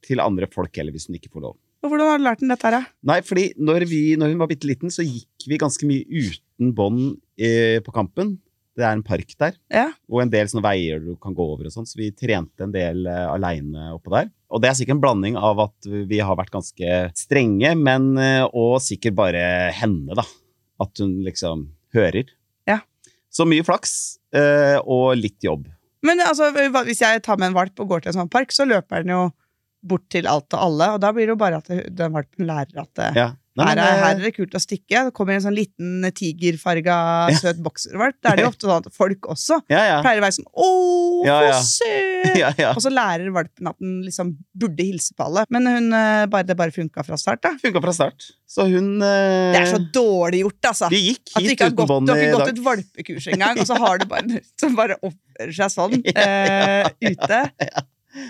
til 0.08 0.22
andre 0.24 0.48
folk 0.52 0.76
heller 0.80 0.96
hvis 0.96 1.10
hun 1.10 1.18
ikke 1.20 1.32
får 1.34 1.44
lov. 1.50 1.56
Hvordan 1.88 2.10
har 2.10 2.18
du 2.20 2.24
lært 2.26 2.42
den 2.42 2.52
dette 2.52 2.68
her. 2.74 2.88
Nei, 3.06 3.20
fordi 3.24 3.46
når, 3.60 3.86
vi, 3.88 4.02
når 4.20 4.32
hun 4.34 4.40
var 4.42 4.50
bitte 4.52 4.68
liten, 4.68 4.92
så 4.92 5.06
gikk 5.06 5.46
vi 5.48 5.60
ganske 5.62 5.88
mye 5.88 6.04
uten 6.10 6.72
bånd 6.76 7.04
eh, 7.40 7.78
på 7.86 7.94
kampen. 7.96 8.34
Det 8.78 8.84
er 8.86 8.94
en 8.94 9.06
park 9.06 9.32
der, 9.40 9.56
Ja. 9.74 9.88
og 10.06 10.20
en 10.22 10.30
del 10.30 10.46
sånne 10.52 10.62
veier 10.66 11.00
du 11.02 11.16
kan 11.22 11.34
gå 11.34 11.42
over 11.42 11.66
og 11.66 11.74
sånn, 11.74 11.88
så 11.90 11.98
vi 11.98 12.12
trente 12.14 12.62
en 12.62 12.74
del 12.76 13.08
eh, 13.10 13.24
aleine 13.32 13.88
oppå 13.96 14.12
der. 14.14 14.28
Og 14.54 14.62
det 14.62 14.70
er 14.70 14.76
sikkert 14.78 14.98
en 15.00 15.02
blanding 15.02 15.38
av 15.40 15.64
at 15.64 15.88
vi 16.12 16.20
har 16.22 16.38
vært 16.38 16.54
ganske 16.54 17.00
strenge, 17.18 17.72
men 17.80 18.12
eh, 18.22 18.44
og 18.52 18.78
sikkert 18.86 19.16
bare 19.18 19.42
henne, 19.80 20.14
da. 20.18 20.26
At 20.84 21.02
hun 21.02 21.16
liksom 21.26 21.70
hører. 21.96 22.30
Ja. 22.70 22.82
Så 23.34 23.48
mye 23.50 23.66
flaks, 23.66 23.96
eh, 24.27 24.27
og 24.84 25.16
litt 25.20 25.44
jobb. 25.44 25.66
Men 26.06 26.22
altså, 26.24 26.52
hvis 26.86 27.02
jeg 27.02 27.24
tar 27.26 27.40
med 27.42 27.52
en 27.52 27.58
valp 27.58 27.80
og 27.84 27.90
går 27.90 28.04
til 28.06 28.14
en 28.14 28.20
sånn 28.22 28.32
park, 28.32 28.54
så 28.56 28.68
løper 28.70 29.04
den 29.04 29.16
jo 29.16 29.24
bort 29.88 30.08
til 30.14 30.28
alt 30.28 30.52
og 30.58 30.60
alle, 30.62 30.88
og 30.96 31.02
da 31.04 31.12
blir 31.16 31.28
det 31.28 31.34
jo 31.36 31.40
bare 31.40 31.60
at 31.62 31.68
den 31.96 32.14
valpen 32.16 32.48
lærer 32.50 32.82
at 32.84 32.94
det, 32.98 33.12
Ja. 33.18 33.28
Nei, 33.58 33.66
her, 33.72 33.80
er, 33.82 33.88
eh, 33.90 34.02
her 34.04 34.16
er 34.20 34.20
det 34.22 34.36
kult 34.36 34.54
å 34.54 34.60
stikke. 34.62 35.00
Det 35.08 35.14
kommer 35.18 35.34
en 35.34 35.42
sånn 35.42 35.56
liten 35.58 36.06
tigerfarga 36.14 36.98
Ja. 37.32 37.38
søt 37.42 37.58
bokservalp. 37.66 38.14
Da 38.22 38.30
er 38.30 38.36
det 38.38 38.44
jo 38.46 38.50
ofte 38.54 38.68
sånn 38.70 38.86
at 38.86 38.94
folk 38.94 39.26
også 39.34 39.58
ja, 39.74 39.80
ja. 39.82 39.96
pleier 40.06 40.22
å 40.22 40.26
være 40.28 40.36
sånn 40.38 40.46
'Å, 40.54 40.68
Ja, 41.26 41.38
ja. 41.48 41.56
ja, 42.42 42.52
ja. 42.58 42.72
Og 42.74 42.82
så 42.84 42.92
lærer 42.94 43.30
valpen 43.34 43.70
at 43.72 43.78
den 43.82 44.00
liksom 44.06 44.34
burde 44.58 44.86
hilse 44.86 45.16
på 45.18 45.28
alle. 45.28 45.46
Men 45.54 45.70
hun, 45.70 45.90
eh, 45.96 46.24
bare, 46.32 46.48
det 46.48 46.58
bare 46.60 46.74
funka 46.76 47.04
fra 47.08 47.20
start, 47.20 47.44
da. 47.46 47.54
Funka 47.62 47.82
fra 47.84 47.94
start. 47.96 48.30
Så 48.48 48.68
hun 48.70 48.96
uh... 49.02 49.52
Det 49.54 49.62
er 49.62 49.70
så 49.72 49.82
dårlig 49.94 50.44
gjort, 50.46 50.70
altså. 50.72 50.90
Vi 50.94 51.02
gikk 51.10 51.34
hit 51.36 51.52
uten 51.54 51.76
gått, 51.78 51.92
bånd 51.92 52.10
du 52.10 52.14
har 52.14 52.24
ikke 52.24 52.40
gått 52.40 52.54
et 52.54 52.64
valpekurs 52.70 53.28
engang, 53.34 53.62
og 53.62 53.70
så 53.70 53.78
har 53.82 54.02
du 54.02 54.08
bare 54.10 54.42
som 54.62 54.78
bare 54.78 54.98
oppfører 55.02 55.54
seg 55.60 55.74
sånn 55.74 56.00
eh, 56.14 56.90
ute. 57.10 57.44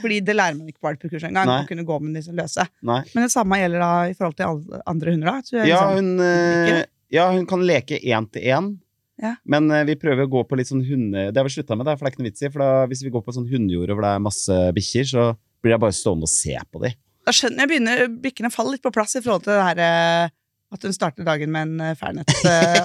Fordi 0.02 0.20
det 0.26 0.36
lærer 0.36 0.58
man 0.58 0.68
ikke 0.68 0.82
på 0.82 0.90
valpekurs 0.90 1.30
engang, 1.30 1.54
å 1.54 1.70
kunne 1.70 1.86
gå 1.88 2.02
med 2.04 2.18
disse 2.20 2.36
løse. 2.36 2.66
Nei. 2.88 3.02
Men 3.14 3.28
det 3.28 3.32
samme 3.34 3.62
gjelder 3.62 3.86
da 3.86 3.94
i 4.10 4.18
forhold 4.18 4.38
til 4.40 4.50
alle 4.50 4.82
andre 4.90 5.16
hunder, 5.16 5.32
da. 5.32 5.48
Så 5.48 5.62
Ja, 5.62 5.86
liksom, 5.88 5.96
hun, 5.96 6.76
uh, 6.76 6.84
ja, 7.14 7.30
hun 7.32 7.48
kan 7.50 7.64
leke 7.64 8.02
én 8.02 8.28
til 8.34 8.52
én. 8.52 8.76
Ja. 9.22 9.34
Men 9.50 9.70
eh, 9.74 9.86
vi 9.90 9.98
prøver 10.00 10.28
å 10.28 10.32
gå 10.32 10.44
på 10.48 10.58
litt 10.60 10.70
sånn 10.70 10.86
hunde... 10.86 11.28
Det 11.34 11.40
har 11.40 11.48
vi 11.48 11.56
slutta 11.56 11.78
med, 11.78 11.88
det, 11.90 11.98
for 11.98 12.06
det 12.06 12.12
er 12.12 12.16
ikke 12.16 12.24
noe 12.24 12.30
vits 12.32 12.46
i. 12.46 12.52
For 12.54 12.64
da, 12.64 12.72
hvis 12.92 13.04
vi 13.06 13.12
går 13.14 13.24
på 13.26 13.36
sånn 13.36 13.50
hundejord 13.50 13.94
hvor 13.94 14.06
det 14.06 14.14
er 14.14 14.26
masse 14.28 14.58
bikkjer, 14.78 15.10
så 15.10 15.28
blir 15.64 15.74
jeg 15.76 15.84
bare 15.84 15.98
stående 15.98 16.30
og 16.30 16.34
se 16.34 16.58
på 16.72 16.84
de. 16.86 16.94
Da 17.28 17.34
skjønner 17.36 17.66
jeg 17.66 17.72
begynner 17.74 18.04
bikkjene 18.24 18.54
faller 18.54 18.78
litt 18.78 18.86
på 18.86 18.94
plass 18.96 19.18
i 19.18 19.24
forhold 19.26 19.48
til 19.48 19.56
det 19.58 19.66
her 19.66 19.82
eh, 19.84 20.36
at 20.76 20.84
hun 20.84 20.96
starter 20.96 21.24
dagen 21.28 21.52
med 21.54 21.70
en 21.70 21.84
eh, 21.90 21.98
Fernet 22.00 22.32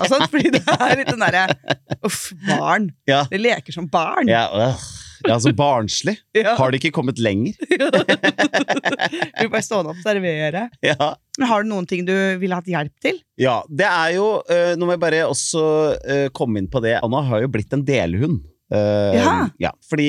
og 0.01 0.09
sånt. 0.11 0.29
Fordi 0.33 0.55
det 0.55 0.63
er 0.73 0.97
litt 0.99 1.13
den 1.13 1.23
derre 1.23 1.45
Uff, 2.09 2.25
barn. 2.49 2.91
Ja, 3.11 3.25
De 3.31 3.39
leker 3.41 3.75
som 3.75 3.89
barn. 3.91 4.31
ja, 4.31 4.49
øh. 4.51 4.89
Ja 5.29 5.39
så 5.43 5.53
barnslig. 5.57 6.17
Ja. 6.43 6.55
Har 6.59 6.73
de 6.73 6.79
ikke 6.81 6.93
kommet 6.95 7.21
lenger? 7.23 7.55
Du 9.43 9.49
bare 9.53 9.63
stående 9.65 9.93
og 9.93 9.97
observere. 9.97 10.69
Ja. 10.91 11.15
Men 11.39 11.49
har 11.49 11.65
du 11.65 11.71
noen 11.71 11.89
ting 11.89 12.05
du 12.09 12.13
ville 12.41 12.57
hatt 12.57 12.69
hjelp 12.69 12.93
til? 13.05 13.19
Ja, 13.41 13.61
det 13.69 13.87
er 13.89 14.15
jo 14.19 14.27
øh, 14.43 14.73
Nå 14.77 14.85
må 14.89 14.97
jeg 14.97 15.03
bare 15.03 15.23
også 15.29 15.63
øh, 15.97 16.27
komme 16.37 16.61
inn 16.61 16.69
på 16.73 16.83
det. 16.85 16.99
Anna 17.01 17.23
har 17.29 17.45
jo 17.45 17.51
blitt 17.53 17.73
en 17.77 17.85
delhund. 17.89 18.43
Uh, 18.73 19.49
Ja. 19.61 19.73
Fordi 19.89 20.09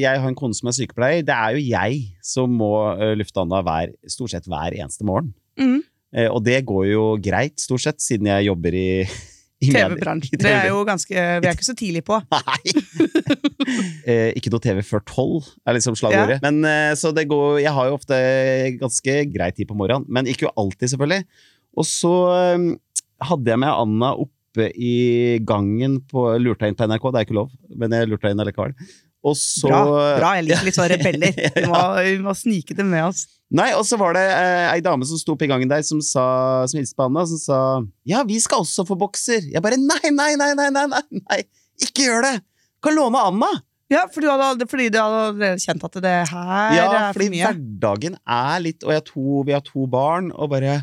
jeg 0.00 0.20
har 0.22 0.28
en 0.28 0.36
kone 0.38 0.56
som 0.56 0.70
er 0.70 0.76
sykepleier. 0.76 1.24
Det 1.26 1.34
er 1.34 1.56
jo 1.56 1.64
jeg 1.64 1.98
som 2.24 2.52
må 2.56 2.72
lufte 3.18 3.42
Anna 3.42 3.60
hver, 3.64 3.92
stort 4.08 4.32
sett 4.32 4.48
hver 4.48 4.76
eneste 4.76 5.04
morgen. 5.08 5.34
Mm. 5.60 5.82
Eh, 6.16 6.28
og 6.30 6.42
det 6.46 6.62
går 6.68 6.86
jo 6.92 7.06
greit, 7.22 7.58
stort 7.60 7.84
sett, 7.84 8.00
siden 8.02 8.30
jeg 8.30 8.48
jobber 8.48 8.76
i, 8.76 8.88
TV-bransjen. 9.64 10.40
Det 10.40 10.52
er 10.52 10.68
jo 10.68 10.82
ganske 10.86 11.14
Vi 11.14 11.48
er 11.48 11.54
ikke 11.54 11.68
så 11.68 11.76
tidlig 11.78 12.04
på. 12.06 12.20
Eh, 14.06 14.30
ikke 14.38 14.52
noe 14.52 14.62
TV 14.62 14.78
før 14.86 15.00
tolv, 15.08 15.46
er 15.66 15.74
liksom 15.74 15.96
slagordet. 15.98 16.36
Men 16.44 16.60
eh, 16.68 16.92
så 16.94 17.10
det 17.14 17.24
går 17.26 17.56
Jeg 17.64 17.72
har 17.74 17.88
jo 17.88 17.96
ofte 17.96 18.18
ganske 18.78 19.14
grei 19.32 19.48
tid 19.56 19.66
på 19.66 19.74
morgenen, 19.78 20.06
men 20.06 20.28
ikke 20.30 20.46
jo 20.46 20.52
alltid, 20.54 20.92
selvfølgelig. 20.92 21.26
Og 21.74 21.88
så 21.88 22.12
eh, 22.36 22.66
hadde 23.26 23.50
jeg 23.50 23.62
med 23.64 23.72
Anna 23.72 24.12
oppe 24.14 24.68
i 24.78 25.40
gangen 25.48 25.98
på 26.06 26.28
Lurte 26.38 26.70
inn 26.70 26.78
på 26.78 26.86
NRK, 26.86 27.08
det 27.10 27.18
er 27.18 27.26
ikke 27.26 27.40
lov, 27.40 27.50
men 27.74 27.96
jeg 27.98 28.12
lurte 28.12 28.30
inn 28.30 28.44
allikevel. 28.44 28.76
Og 29.26 29.34
så 29.38 29.70
Bra, 29.70 29.80
bra, 30.20 30.32
jeg 30.38 30.46
liker 30.46 30.68
litt 30.68 30.76
sånn 30.78 30.90
rebeller. 30.94 31.40
Vi 31.56 31.64
må, 31.70 31.80
vi 32.06 32.14
må 32.22 32.34
snike 32.36 32.76
det 32.78 32.86
med 32.86 33.08
oss. 33.08 33.24
Nei, 33.56 33.68
og 33.78 33.84
så 33.86 33.98
var 33.98 34.16
det 34.16 34.24
eh, 34.26 34.64
ei 34.72 34.80
dame 34.82 35.06
som 35.06 35.18
sto 35.20 35.36
i 35.38 35.48
gangen 35.50 35.70
der, 35.70 35.82
som 35.86 36.00
sa, 36.02 36.24
som 36.66 36.80
hilste 36.80 36.98
på 36.98 37.06
Anna, 37.06 37.22
som 37.30 37.38
sa 37.38 37.58
Ja, 38.08 38.24
vi 38.26 38.40
skal 38.42 38.64
også 38.64 38.86
få 38.88 38.96
bokser. 38.98 39.46
Jeg 39.52 39.62
bare 39.62 39.78
nei, 39.78 40.10
nei, 40.10 40.32
nei, 40.38 40.50
nei, 40.58 40.68
nei, 40.74 40.86
nei, 40.90 41.02
nei. 41.22 41.40
ikke 41.86 42.08
gjør 42.08 42.26
det! 42.26 42.34
Kan 42.82 42.98
låne 42.98 43.22
Anna! 43.30 43.52
Ja, 43.90 44.08
fordi 44.10 44.26
du 44.26 44.32
hadde, 44.34 44.66
fordi 44.66 44.88
du 44.90 44.98
hadde 44.98 45.52
kjent 45.62 45.84
at 45.86 45.98
det 46.02 46.14
her 46.32 46.72
Ja, 46.74 46.86
er 46.90 47.12
for 47.14 47.22
mye. 47.22 47.38
Ja, 47.38 47.52
fordi 47.52 47.62
hverdagen 47.62 48.16
er 48.18 48.62
litt 48.64 48.82
Og 48.82 48.96
to, 49.06 49.42
vi 49.46 49.54
har 49.54 49.62
to 49.62 49.86
barn, 49.90 50.32
og 50.34 50.50
bare 50.50 50.80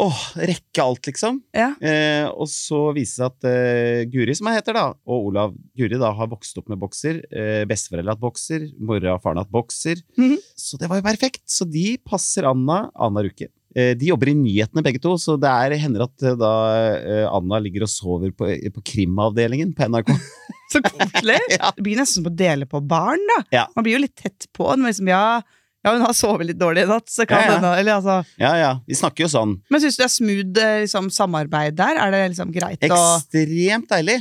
Åh, 0.00 0.20
rekke 0.48 0.82
alt, 0.84 1.04
liksom. 1.10 1.40
Ja. 1.56 1.70
Eh, 1.84 2.26
og 2.30 2.48
så 2.48 2.86
viser 2.96 3.00
det 3.00 3.10
seg 3.10 3.26
at 3.28 3.48
eh, 3.50 4.02
Guri, 4.10 4.34
som 4.38 4.48
jeg 4.50 4.60
heter, 4.60 4.78
da, 4.78 4.84
og 5.04 5.30
Olav 5.30 5.54
Guri 5.76 6.00
da 6.00 6.12
har 6.16 6.30
vokst 6.30 6.56
opp 6.60 6.70
med 6.72 6.80
bokser. 6.80 7.20
Eh, 7.28 7.62
Besteforeldre 7.68 8.16
hatt 8.16 8.22
bokser, 8.22 8.68
mora 8.80 9.16
og 9.16 9.24
faren 9.24 9.42
hatt 9.42 9.52
bokser. 9.52 10.00
Mhm. 10.20 10.38
Så 10.56 10.80
det 10.80 10.90
var 10.90 11.00
jo 11.00 11.08
perfekt. 11.08 11.44
Så 11.50 11.68
de 11.68 11.94
passer 12.06 12.48
Anna 12.48 12.86
annenhver 12.94 13.34
uke. 13.34 13.50
Eh, 13.76 13.92
de 13.98 14.08
jobber 14.10 14.32
i 14.32 14.38
nyhetene 14.38 14.82
begge 14.82 15.02
to, 15.02 15.14
så 15.20 15.36
det 15.38 15.50
er, 15.50 15.76
hender 15.78 16.08
at 16.08 16.24
eh, 16.26 16.38
da 16.38 16.54
eh, 16.96 17.26
Anna 17.30 17.60
ligger 17.62 17.86
og 17.86 17.92
sover 17.92 18.32
på, 18.34 18.48
på 18.48 18.86
krimavdelingen 18.94 19.76
på 19.76 19.90
NRK. 19.92 20.14
Så 20.72 20.82
koselig! 20.86 21.38
Ja. 21.50 21.72
Det 21.74 21.82
blir 21.82 21.98
nesten 21.98 22.22
som 22.22 22.30
å 22.30 22.34
dele 22.34 22.66
på 22.70 22.78
barn, 22.86 23.22
da. 23.32 23.38
Ja. 23.54 23.64
Man 23.74 23.86
blir 23.86 23.96
jo 23.98 24.04
litt 24.04 24.14
tett 24.18 24.46
på. 24.54 24.68
Liksom, 24.78 25.08
ja, 25.10 25.40
ja, 25.84 25.92
hun 25.94 26.02
har 26.04 26.12
sovet 26.16 26.46
litt 26.50 26.58
dårlig 26.60 26.82
i 26.84 26.88
natt, 26.90 27.06
så 27.08 27.24
kan 27.28 27.40
Ja, 27.40 27.46
ja. 27.46 27.52
hende 27.56 27.70
eller, 27.80 27.94
altså. 28.00 28.16
ja, 28.40 28.50
ja. 28.60 28.70
Vi 28.86 28.94
snakker 28.98 29.24
jo 29.24 29.28
sånn. 29.32 29.54
Men 29.72 29.80
syns 29.80 29.96
du 29.96 30.02
det 30.02 30.06
er 30.08 30.12
smooth 30.12 30.60
eh, 30.64 30.80
liksom, 30.84 31.08
samarbeid 31.14 31.76
der? 31.78 31.96
Er 32.04 32.10
det 32.14 32.20
liksom 32.34 32.50
greit 32.52 32.84
å 32.84 32.88
Ekstremt 32.90 33.88
deilig. 33.88 34.18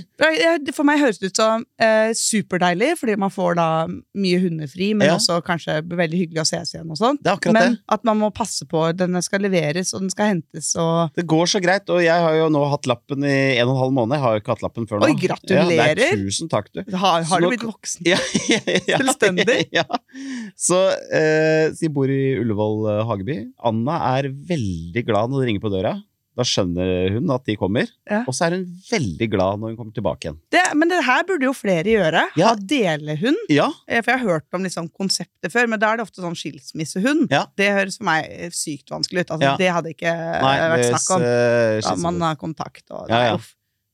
For 0.76 0.88
meg 0.88 1.02
høres 1.02 1.20
det 1.20 1.32
ut 1.34 1.40
som 1.42 1.66
eh, 1.82 2.12
superdeilig, 2.16 2.94
fordi 3.02 3.18
man 3.20 3.34
får 3.34 3.58
da 3.60 3.68
mye 3.90 4.40
hundefri, 4.46 4.92
men 4.96 5.10
Ja. 5.10 5.18
også 5.20 5.40
kanskje 5.44 5.82
veldig 5.84 6.22
hyggelig 6.24 6.44
å 6.44 6.48
ses 6.48 6.74
igjen 6.76 6.90
og 6.94 7.00
sånn. 7.00 7.20
Det 7.22 7.32
er 7.32 7.36
akkurat 7.40 7.58
Men 7.60 7.76
det. 7.76 7.82
at 7.98 8.04
man 8.08 8.20
må 8.22 8.32
passe 8.36 8.68
på 8.70 8.86
den 8.96 9.20
skal 9.26 9.44
leveres, 9.44 9.94
og 9.94 10.06
den 10.06 10.10
skal 10.14 10.32
hentes, 10.36 10.72
og 10.80 11.12
Det 11.16 11.26
går 11.28 11.46
så 11.52 11.60
greit, 11.64 11.90
og 11.90 12.00
jeg 12.04 12.24
har 12.24 12.36
jo 12.40 12.48
nå 12.54 12.64
hatt 12.72 12.88
lappen 12.88 13.24
i 13.28 13.58
en 13.60 13.68
og 13.68 13.76
en 13.76 13.82
halv 13.84 13.94
måned. 14.00 14.16
Jeg 14.16 14.24
har 14.24 14.38
jo 14.38 14.44
ikke 14.44 14.54
hatt 14.56 14.64
lappen 14.68 14.88
før 14.88 15.02
nå. 15.04 15.10
Oi, 15.10 15.16
gratulerer. 15.20 16.04
Ja, 16.08 16.16
tusen 16.24 16.48
takk, 16.52 16.72
du. 16.74 16.84
har, 16.96 17.24
har 17.24 17.42
du 17.44 17.50
blitt 17.52 17.68
voksen? 17.68 18.06
Ja, 18.14 18.18
ja, 18.48 18.60
ja, 18.88 18.98
Selvstendig? 19.02 19.60
Ja. 19.80 19.84
Så 20.60 20.78
eh, 21.12 21.48
de 21.80 21.90
bor 21.94 22.10
i 22.12 22.22
Ullevål 22.42 22.78
eh, 22.94 23.02
Hageby. 23.10 23.40
Anna 23.70 23.98
er 24.18 24.30
veldig 24.30 25.04
glad 25.08 25.32
når 25.34 25.42
det 25.44 25.50
ringer 25.52 25.66
på 25.66 25.74
døra. 25.74 25.96
Da 26.40 26.46
skjønner 26.48 27.10
hun 27.18 27.32
at 27.36 27.44
de 27.50 27.56
kommer. 27.60 27.90
Ja. 28.08 28.22
Og 28.30 28.32
så 28.38 28.46
er 28.46 28.54
hun 28.56 28.62
veldig 28.88 29.28
glad 29.34 29.60
når 29.60 29.74
hun 29.74 29.78
kommer 29.82 29.96
tilbake 29.98 30.24
igjen. 30.30 30.38
Det, 30.56 30.62
men 30.80 30.88
det 30.94 31.02
her 31.04 31.26
burde 31.28 31.50
jo 31.50 31.52
flere 31.58 31.84
gjøre. 31.92 32.22
Ja. 32.40 32.54
Ha 32.54 32.56
delehund. 32.70 33.42
Ja, 33.52 33.66
Eh, 33.90 34.00
For 34.06 34.14
jeg 34.14 34.22
har 34.22 34.30
hørt 34.38 34.56
om 34.56 34.64
liksom 34.64 34.88
konseptet 34.96 35.52
før, 35.52 35.68
men 35.68 35.82
da 35.82 35.90
er 35.92 36.00
det 36.00 36.06
ofte 36.06 36.24
sånn 36.24 36.38
skilsmissehund. 36.40 37.26
Ja. 37.34 37.42
Det 37.60 37.68
høres 37.76 37.98
for 38.00 38.08
meg 38.08 38.30
eh, 38.32 38.54
sykt 38.56 38.94
vanskelig 38.94 39.26
ut. 39.26 39.34
Altså. 39.36 39.52
Det 39.60 39.70
hadde 39.76 39.92
ikke 39.98 40.14
eh, 40.14 40.40
nei, 40.46 40.56
vært 40.76 40.86
det 40.86 40.94
snakk 40.94 41.16
om. 41.18 41.28
eh, 41.28 41.80
Ja, 41.84 41.96
man 42.06 42.22
har 42.30 42.40
kontakt 42.40 42.86
og 42.96 43.12
Ja, 43.12 43.22
ja. 43.34 43.38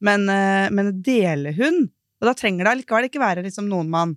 Men, 0.06 0.28
eh, 0.30 0.68
men 0.76 0.92
delehund 1.02 1.88
Og 2.22 2.28
da 2.30 2.34
trenger 2.38 2.68
det 2.68 2.72
allikevel 2.76 3.08
ikke 3.10 3.22
være 3.24 3.42
liksom 3.48 3.66
noen 3.72 3.90
man 3.90 4.14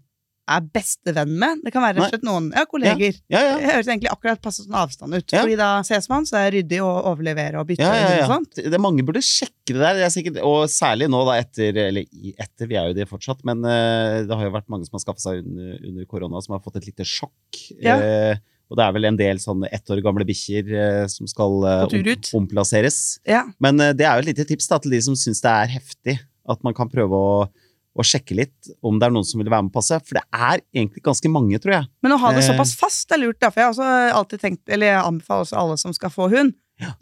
er 0.55 0.67
bestevenn 0.75 1.35
med. 1.41 1.63
Det 1.65 1.73
kan 1.75 1.85
være 1.85 1.99
rett 1.99 2.07
og 2.07 2.13
slett 2.15 2.27
noen 2.27 2.49
ja, 2.57 2.65
kolleger. 2.71 3.21
Ja, 3.33 3.43
ja. 3.45 3.55
Det 3.61 3.69
høres 3.71 3.91
egentlig 3.91 4.11
akkurat 4.13 4.43
passe 4.45 4.65
sånn 4.65 4.79
avstand 4.81 5.19
ut. 5.19 5.29
Fordi 5.35 5.57
da 5.61 5.71
ses 5.87 6.11
man, 6.13 6.27
så 6.29 6.41
er 6.41 6.49
det 6.49 6.63
ryddig 6.63 6.83
å 6.85 6.91
overlevere 7.13 7.63
og 7.63 7.71
bytte. 7.71 7.89
Hund 7.89 8.25
og 8.25 8.35
sånt. 8.35 8.61
Det 8.75 8.83
mange 8.83 9.07
burde 9.07 9.25
sjekke 9.25 9.77
det 9.77 9.81
der. 9.81 10.01
Det 10.01 10.07
er 10.09 10.15
sikkert, 10.15 10.43
og 10.49 10.61
særlig 10.73 11.11
nå, 11.13 11.23
da, 11.29 11.39
etter 11.45 11.83
Eller 11.89 12.07
etter, 12.35 12.69
vi 12.71 12.79
er 12.81 12.91
jo 12.91 12.99
det 12.99 13.09
fortsatt, 13.11 13.43
men 13.49 13.65
uh, 13.65 14.25
det 14.27 14.35
har 14.35 14.47
jo 14.49 14.55
vært 14.55 14.71
mange 14.73 14.89
som 14.89 14.99
har 14.99 15.05
skaffa 15.05 15.29
seg 15.29 15.43
under, 15.45 15.75
under 15.91 16.09
korona, 16.11 16.45
som 16.45 16.57
har 16.57 16.63
fått 16.65 16.81
et 16.81 16.89
lite 16.91 17.07
sjokk. 17.09 17.67
Eh, 17.79 18.39
og 18.69 18.77
det 18.77 18.85
er 18.85 18.95
vel 18.95 19.09
en 19.09 19.19
del 19.19 19.41
sånn 19.41 19.65
ett 19.69 19.93
år 19.93 20.03
gamle 20.05 20.27
bikkjer 20.29 20.73
eh, 20.77 21.05
som 21.11 21.29
skal 21.31 21.63
eh, 21.65 21.85
om, 21.89 22.11
omplasseres. 22.43 23.19
Ja. 23.29 23.47
Men 23.65 23.81
eh, 23.81 23.95
det 23.97 24.05
er 24.05 24.19
jo 24.19 24.27
et 24.27 24.31
lite 24.35 24.47
tips 24.49 24.69
da, 24.69 24.81
til 24.83 24.93
de 24.93 25.01
som 25.07 25.17
syns 25.17 25.41
det 25.45 25.55
er 25.55 25.73
heftig, 25.79 26.19
at 26.49 26.65
man 26.67 26.77
kan 26.77 26.91
prøve 26.93 27.17
å, 27.17 27.33
å 27.99 28.05
sjekke 28.07 28.37
litt 28.39 28.69
om 28.83 28.99
det 28.99 29.07
er 29.09 29.11
noen 29.15 29.27
som 29.27 29.41
vil 29.43 29.51
være 29.51 29.65
med 29.67 29.73
og 29.73 29.77
passe. 29.81 29.99
For 30.07 30.15
det 30.21 30.25
er 30.33 30.61
egentlig 30.75 31.03
ganske 31.03 31.31
mange, 31.35 31.59
tror 31.59 31.75
jeg. 31.81 31.89
Men 32.03 32.13
å 32.15 32.19
ha 32.23 32.33
det 32.33 32.45
Eh. 32.45 32.49
såpass 32.53 32.77
fast 32.79 33.11
er 33.13 33.19
lurt, 33.19 33.41
da. 33.41 33.51
For 33.51 33.61
jeg 33.61 33.67
har 33.67 33.75
også 33.75 34.15
alltid 34.21 34.41
tenkt, 34.41 34.63
eller 34.69 34.87
jeg 34.87 35.05
anbefaler 35.05 35.45
også 35.47 35.57
alle 35.59 35.77
som 35.79 35.93
skal 35.93 36.11
få 36.15 36.31
hund, 36.31 36.55
ja. 36.81 36.93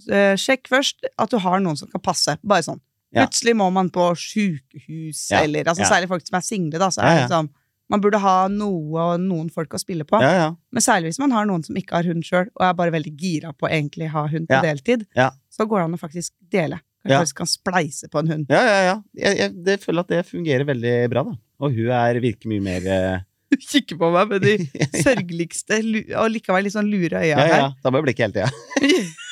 sjekk 0.41 0.69
først 0.73 1.05
at 1.19 1.31
du 1.31 1.39
har 1.39 1.61
noen 1.61 1.77
som 1.77 1.89
kan 1.89 2.01
passe. 2.01 2.39
Bare 2.43 2.63
sånn. 2.65 2.81
Ja. 3.15 3.27
Plutselig 3.27 3.55
må 3.57 3.71
man 3.73 3.89
på 3.91 4.11
sjukehus, 4.17 5.31
Ja, 5.31 5.43
eller 5.45 5.65
altså, 5.65 5.85
særlig 5.89 6.09
folk 6.09 6.27
som 6.27 6.37
er 6.39 6.45
single, 6.45 6.79
da. 6.81 6.89
Så 6.91 7.03
er 7.03 7.15
det 7.15 7.29
liksom 7.31 7.51
man 7.89 8.01
burde 8.03 8.19
ha 8.19 8.49
noe 8.51 8.99
og 8.99 9.21
noen 9.23 9.47
folk 9.55 9.71
å 9.71 9.79
spille 9.79 10.03
på. 10.05 10.19
Ja, 10.21 10.31
ja. 10.35 10.47
Men 10.75 10.83
særlig 10.83 11.13
hvis 11.13 11.21
man 11.23 11.31
har 11.31 11.47
noen 11.47 11.63
som 11.65 11.77
ikke 11.79 11.95
har 11.95 12.03
hund 12.09 12.25
sjøl, 12.27 12.49
og 12.59 12.65
er 12.67 12.73
bare 12.75 12.91
veldig 12.91 13.13
gira 13.17 13.53
på 13.55 13.69
å 13.69 13.71
egentlig 13.71 14.09
ha 14.11 14.25
hund 14.27 14.49
på 14.49 14.57
Ja. 14.59 14.63
deltid, 14.63 15.07
Ja. 15.15 15.31
så 15.49 15.69
går 15.69 15.79
det 15.79 15.85
an 15.85 15.95
å 15.95 16.01
faktisk 16.01 16.33
dele. 16.51 16.81
Ja. 17.11 17.21
faktisk 17.23 17.37
kan 17.43 17.51
spleise 17.51 18.09
på 18.13 18.19
en 18.23 18.29
hund. 18.33 18.47
ja, 18.51 18.63
ja, 18.67 18.81
ja. 18.91 18.97
Jeg, 19.15 19.39
jeg 19.39 19.55
jeg 19.67 19.81
føler 19.85 20.01
at 20.07 20.09
det 20.13 20.23
fungerer 20.29 20.65
veldig 20.69 20.95
bra, 21.13 21.23
da. 21.31 21.37
Og 21.61 21.73
hun 21.73 21.91
er, 21.91 22.21
virker 22.21 22.51
mye 22.53 22.61
mer 22.65 22.87
eh, 22.93 23.21
kikker 23.71 23.97
på 24.01 24.11
meg 24.13 24.29
med 24.35 24.43
de 24.43 24.57
sørgeligste 25.07 25.79
og 26.19 26.33
likevel 26.35 26.67
litt 26.67 26.75
sånn 26.75 26.91
lure 26.91 27.23
øya 27.23 27.31
Ja, 27.37 27.47
ja. 27.47 27.61
her. 27.61 27.71
Da 27.85 27.91
må 27.95 28.01
jeg 28.03 28.09
blikke 28.11 28.27
hele 28.27 28.37
tida. 28.41 28.51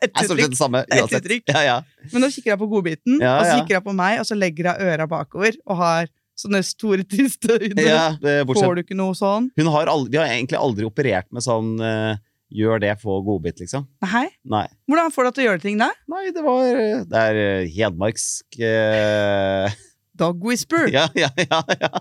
Et 0.00 0.12
uttrykk. 0.20 0.54
samme 0.56 0.82
et 0.92 1.12
uttrykk. 1.16 1.48
Ja, 1.48 1.60
ja. 1.64 1.76
Men 2.12 2.20
nå 2.24 2.28
kikker 2.32 2.52
hun 2.54 2.60
på 2.60 2.68
godbiten, 2.74 3.18
Ja, 3.22 3.38
og 3.40 3.46
så 3.48 3.54
kikker 3.62 3.78
hun 3.80 3.86
på 3.88 3.94
meg, 3.96 4.18
og 4.20 4.26
så 4.28 4.36
legger 4.36 4.68
hun 4.74 4.88
øra 4.92 5.06
bakover 5.08 5.56
og 5.64 5.78
har 5.80 6.10
sånne 6.40 6.60
store, 6.64 7.04
triste 7.08 7.52
øyne. 7.56 7.84
ja 7.84 8.04
Får 8.48 8.76
du 8.78 8.82
ikke 8.84 8.96
noe 8.96 9.16
sånn? 9.16 9.48
Hun 9.56 9.70
har 9.74 9.90
aldri, 9.92 10.12
Vi 10.14 10.20
har 10.20 10.28
egentlig 10.32 10.60
aldri 10.60 10.86
operert 10.88 11.28
med 11.32 11.44
sånn 11.44 11.74
eh, 11.84 12.20
gjør 12.50 12.80
det, 12.82 12.94
få 13.02 13.20
godbit, 13.26 13.60
liksom. 13.62 13.86
Nei? 14.04 14.26
Nei. 14.50 14.64
Hvordan 14.90 15.12
får 15.14 15.28
du 15.28 15.30
til 15.36 15.44
å 15.44 15.48
gjøre 15.50 15.62
ting 15.62 15.78
da? 15.80 15.90
Nei, 16.10 16.24
det 16.34 16.42
var 16.44 16.66
eh, 16.70 17.04
Det 17.10 17.22
er 17.30 17.40
eh, 17.44 17.70
hedmarksk 17.76 18.60
eh, 18.66 19.78
Dog 20.20 20.42
whisper. 20.44 20.90
Ja, 20.92 21.06
ja, 21.16 21.30
ja, 21.38 21.62
ja. 21.80 21.94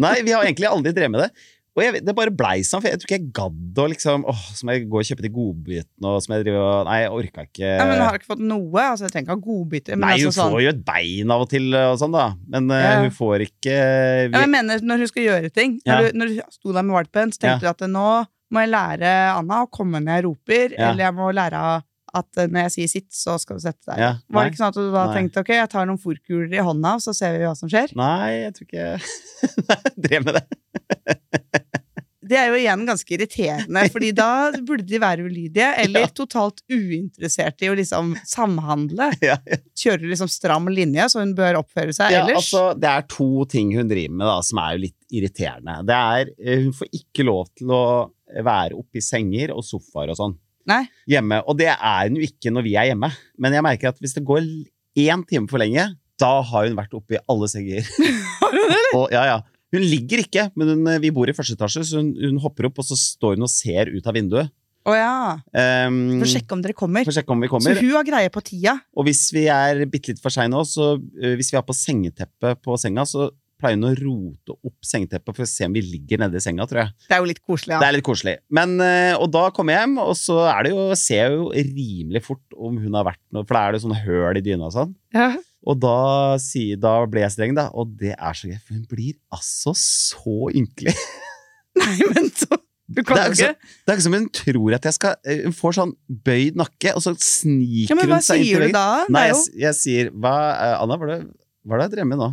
Nei, 0.00 0.16
vi 0.26 0.32
har 0.34 0.42
egentlig 0.44 0.66
aldri 0.68 0.90
drevet 0.96 1.12
med 1.14 1.24
det. 1.26 1.30
Og 1.78 1.82
jeg, 1.84 2.00
det 2.02 2.10
bare 2.18 2.32
blei 2.34 2.56
sånn, 2.66 2.80
for 2.82 2.90
jeg 2.90 2.98
tror 2.98 3.06
ikke 3.06 3.16
jeg 3.20 3.28
gadd 3.36 3.76
å 3.78 3.84
liksom 3.92 4.24
Åh, 4.26 4.40
så 4.58 4.66
må 4.66 4.74
jeg 4.74 4.88
gå 4.90 4.98
og 4.98 5.06
kjøpe 5.06 5.22
de 5.22 5.30
godbitene, 5.30 6.10
og 6.10 6.16
så 6.24 6.32
må 6.32 6.38
jeg 6.40 6.46
drive 6.48 6.62
og 6.64 6.88
Nei, 6.88 6.96
jeg 7.04 7.12
orka 7.14 7.44
ikke 7.46 7.68
Nei, 7.68 7.84
men 7.86 8.00
du 8.00 8.02
har 8.02 8.18
ikke 8.18 8.30
fått 8.32 8.42
noe. 8.42 8.82
altså 8.82 9.06
Jeg 9.06 9.14
tenker 9.14 9.28
ikke 9.30 9.36
ha 9.36 9.44
godbiter. 9.44 10.00
Nei, 10.00 10.08
hun 10.16 10.26
altså 10.26 10.40
sånn, 10.40 10.56
får 10.56 10.64
jo 10.64 10.72
et 10.72 10.80
bein 10.88 11.34
av 11.36 11.44
og 11.44 11.52
til 11.52 11.68
og 11.78 12.00
sånn, 12.02 12.16
da. 12.16 12.24
Men 12.56 12.66
eh, 12.74 12.82
Ja. 12.88 12.96
hun 13.04 13.14
får 13.14 13.44
ikke 13.46 13.76
vi, 13.78 14.32
ja, 14.34 14.40
jeg 14.42 14.52
mener 14.56 14.82
når 14.90 15.04
hun 15.04 15.12
skal 15.12 15.26
gjøre 15.28 15.52
ting. 15.54 15.78
Ja. 15.86 16.00
Når, 16.00 16.08
du, 16.10 16.18
når 16.18 16.32
du 16.34 16.42
sto 16.58 16.74
der 16.74 16.88
med 16.88 16.98
valpen, 16.98 17.36
så 17.36 17.44
tenkte 17.44 17.68
du 17.68 17.70
at 17.70 17.86
nå 17.94 18.08
må 18.54 18.62
jeg 18.64 18.70
lære 18.72 19.12
Anna 19.36 19.62
å 19.64 19.70
komme 19.70 20.00
når 20.00 20.14
jeg 20.18 20.24
roper, 20.28 20.74
Ja. 20.78 20.90
eller 20.92 21.04
jeg 21.08 21.14
må 21.18 21.30
lære 21.36 21.62
at 22.18 22.38
eh, 22.40 22.46
når 22.48 22.62
jeg 22.68 22.72
sier 22.72 22.88
sitt, 22.88 23.08
så 23.12 23.34
skal 23.38 23.58
du 23.58 23.60
sette 23.66 23.84
deg. 23.90 23.98
Ja, 24.00 24.12
Var 24.32 24.44
det 24.46 24.52
ikke 24.54 24.62
sånn 24.62 24.72
at 24.72 24.78
du 24.80 24.86
da 24.94 25.02
Nei. 25.10 25.14
tenkte 25.18 25.42
ok, 25.44 25.50
jeg 25.58 25.68
tar 25.74 25.86
noen 25.90 26.00
fòrkuler 26.00 26.54
i 26.56 26.64
hånda, 26.64 26.94
så 27.04 27.12
ser 27.14 27.36
vi 27.36 27.44
hva 27.44 27.54
som 27.58 27.68
skjer? 27.68 27.92
Nei, 27.94 28.30
jeg 28.46 28.54
tror 28.56 28.68
ikke 28.70 28.86
jeg 28.86 29.92
drev 30.08 30.24
med 30.24 30.38
det. 30.38 30.46
Det 32.28 32.36
er 32.36 32.50
jo 32.52 32.56
igjen 32.60 32.82
ganske 32.84 33.12
irriterende, 33.16 33.82
fordi 33.94 34.10
da 34.16 34.26
burde 34.60 34.84
de 34.88 34.98
være 35.00 35.24
ulydige, 35.24 35.68
eller 35.84 36.04
Ja. 36.04 36.10
totalt 36.12 36.60
uinteresserte 36.68 37.64
i 37.64 37.70
å 37.72 37.76
liksom 37.78 38.14
samhandle. 38.28 39.10
Ja, 39.24 39.38
ja. 39.48 39.56
Kjører 39.78 40.08
liksom 40.10 40.28
stram 40.32 40.68
linje, 40.72 41.06
så 41.12 41.22
hun 41.22 41.32
bør 41.38 41.60
oppføre 41.62 41.94
seg 41.96 42.12
Ja, 42.12 42.24
ellers? 42.26 42.50
altså, 42.50 42.64
det 42.76 42.90
er 42.90 43.06
to 43.08 43.44
ting 43.48 43.72
hun 43.76 43.88
driver 43.88 44.16
med 44.20 44.28
da, 44.28 44.36
som 44.44 44.60
er 44.64 44.74
jo 44.76 44.82
litt 44.88 44.96
irriterende. 45.20 45.78
Det 45.88 45.96
er, 45.96 46.32
eh, 46.44 46.62
Hun 46.66 46.72
får 46.76 46.88
ikke 47.00 47.24
lov 47.28 47.48
til 47.56 47.72
å 47.72 47.82
være 48.44 48.76
oppe 48.78 49.00
i 49.00 49.04
senger 49.04 49.54
og 49.54 49.64
sofaer 49.66 50.12
og 50.12 50.18
sånn 50.18 50.36
Nei. 50.68 50.82
hjemme. 51.08 51.40
Og 51.48 51.56
det 51.58 51.70
er 51.72 52.08
hun 52.08 52.18
jo 52.20 52.26
ikke 52.28 52.52
når 52.52 52.66
vi 52.66 52.74
er 52.76 52.90
hjemme. 52.90 53.10
Men 53.40 53.56
jeg 53.56 53.64
merker 53.64 53.92
at 53.92 54.02
hvis 54.02 54.16
det 54.18 54.24
går 54.28 54.44
én 54.98 55.24
time 55.28 55.48
for 55.50 55.62
lenge, 55.62 55.86
da 56.18 56.32
har 56.42 56.66
hun 56.66 56.76
vært 56.76 56.96
oppe 56.98 57.16
i 57.16 57.22
alle 57.30 57.48
senger. 57.50 57.86
og, 58.98 59.08
ja, 59.14 59.24
ja. 59.30 59.38
Hun 59.72 59.84
ligger 59.84 60.22
ikke, 60.24 60.46
men 60.56 60.72
hun, 60.72 60.94
vi 61.02 61.12
bor 61.12 61.28
i 61.28 61.36
første 61.36 61.56
etasje, 61.56 61.84
så 61.84 62.00
hun, 62.00 62.14
hun 62.16 62.38
hopper 62.40 62.70
opp, 62.70 62.80
og 62.80 62.86
så 62.88 62.96
står 62.96 63.36
hun 63.36 63.44
og 63.44 63.52
ser 63.52 63.90
ut 63.92 64.06
av 64.08 64.16
vinduet. 64.16 64.52
Å 64.88 64.94
ja. 64.96 65.14
Um, 65.52 65.98
For 66.22 66.24
å 66.24 66.30
sjekke 66.30 66.56
om 66.56 66.62
dere 66.64 66.76
kommer. 66.76 67.04
for 67.04 67.12
å 67.12 67.16
sjekke 67.18 67.34
om 67.34 67.42
vi 67.44 67.50
Så 67.50 67.52
kommer. 67.52 67.80
hun 67.82 67.96
har 67.98 68.06
greie 68.08 68.30
på 68.32 68.42
tida. 68.46 68.78
Og 68.96 69.04
hvis 69.08 69.26
vi 69.36 69.44
er 69.52 69.82
bitte 69.90 70.14
litt 70.14 70.22
for 70.22 70.32
seine 70.32 70.56
òg, 70.56 70.64
så 70.70 70.94
uh, 70.96 71.34
hvis 71.36 71.52
vi 71.52 71.58
har 71.58 71.66
på 71.68 71.76
sengeteppet 71.76 72.62
på 72.64 72.78
senga, 72.80 73.04
så 73.08 73.28
pleier 73.58 73.76
hun 73.76 73.86
å 73.88 73.92
rote 73.98 74.54
opp 74.64 74.76
sengeteppet 74.86 75.36
for 75.36 75.44
å 75.44 75.48
se 75.50 75.66
om 75.66 75.74
vi 75.74 75.82
ligger 75.82 76.22
nede 76.22 76.38
i 76.38 76.44
senga, 76.44 76.66
tror 76.70 76.84
jeg. 76.84 76.92
Det 77.08 77.16
er 77.16 77.22
jo 77.24 77.28
litt 77.30 77.42
koselig, 77.42 77.74
ja. 77.74 77.80
Det 77.82 77.88
er 77.88 77.96
litt 77.98 78.06
koselig. 78.06 78.36
Men, 78.54 78.76
øh, 78.80 79.14
og 79.24 79.30
da 79.34 79.44
kommer 79.54 79.74
jeg 79.74 79.84
hjem, 79.86 79.98
og 80.04 80.14
så 80.20 80.38
er 80.52 80.62
det 80.68 80.72
jo, 80.76 80.86
ser 81.00 81.20
jeg 81.24 81.36
jo 81.36 81.50
rimelig 81.50 82.22
fort 82.26 82.56
om 82.56 82.78
hun 82.82 82.94
har 82.98 83.08
vært 83.10 83.22
noe, 83.34 83.44
for 83.44 83.58
da 83.58 83.66
er 83.68 83.76
det 83.76 83.82
sånn 83.84 83.96
høl 84.04 84.38
i 84.40 84.44
dyna 84.46 84.70
og 84.70 84.74
sånn. 84.78 84.94
ja. 85.16 85.30
Og 85.68 85.74
da, 85.82 86.36
sier- 86.40 86.78
da 86.80 86.92
ble 87.10 87.20
jeg 87.24 87.32
streng, 87.34 87.52
da, 87.58 87.64
og 87.74 87.90
det 87.98 88.12
er 88.14 88.36
så 88.38 88.46
gøy, 88.46 88.60
for 88.62 88.76
hun 88.78 88.84
blir 88.88 89.16
altså 89.34 89.72
så 89.76 90.36
ynkelig. 90.54 90.94
Nei, 91.82 91.96
men 92.14 92.30
så 92.30 92.56
Du 92.88 93.02
kan 93.04 93.18
Det 93.18 93.24
er 93.24 93.34
ikke 93.34 93.48
Det 93.84 93.92
er 93.92 93.96
ikke 93.98 94.04
som 94.06 94.14
hun 94.16 94.28
tror 94.32 94.74
at 94.78 94.86
jeg 94.88 94.94
skal 94.96 95.16
øh, 95.28 95.42
Hun 95.44 95.56
får 95.58 95.74
sånn 95.76 95.92
bøyd 96.24 96.56
nakke, 96.56 96.94
og 96.96 97.02
så 97.04 97.12
sniker 97.20 97.90
ja, 97.92 97.98
Men 97.98 98.08
hva 98.14 98.20
hun 98.22 98.24
seg 98.24 98.40
sier 98.40 98.46
inntil 98.46 98.62
du 98.62 98.64
veggen. 98.64 98.78
da? 98.78 99.04
Nei, 99.12 99.20
Det 99.20 99.20
er 99.20 99.28
jeg, 99.28 99.34
jo 99.34 99.42
s- 99.42 99.50
jeg 99.66 99.78
sier 99.82 100.10
hva, 100.14 100.34
eh, 100.54 100.76
Anna, 100.78 100.96
hva 100.96 101.08
er 101.10 101.12
det 101.12 101.18
jeg 101.18 101.90
du 101.90 101.96
drevet 101.98 102.10
med 102.14 102.22
nå? 102.22 102.30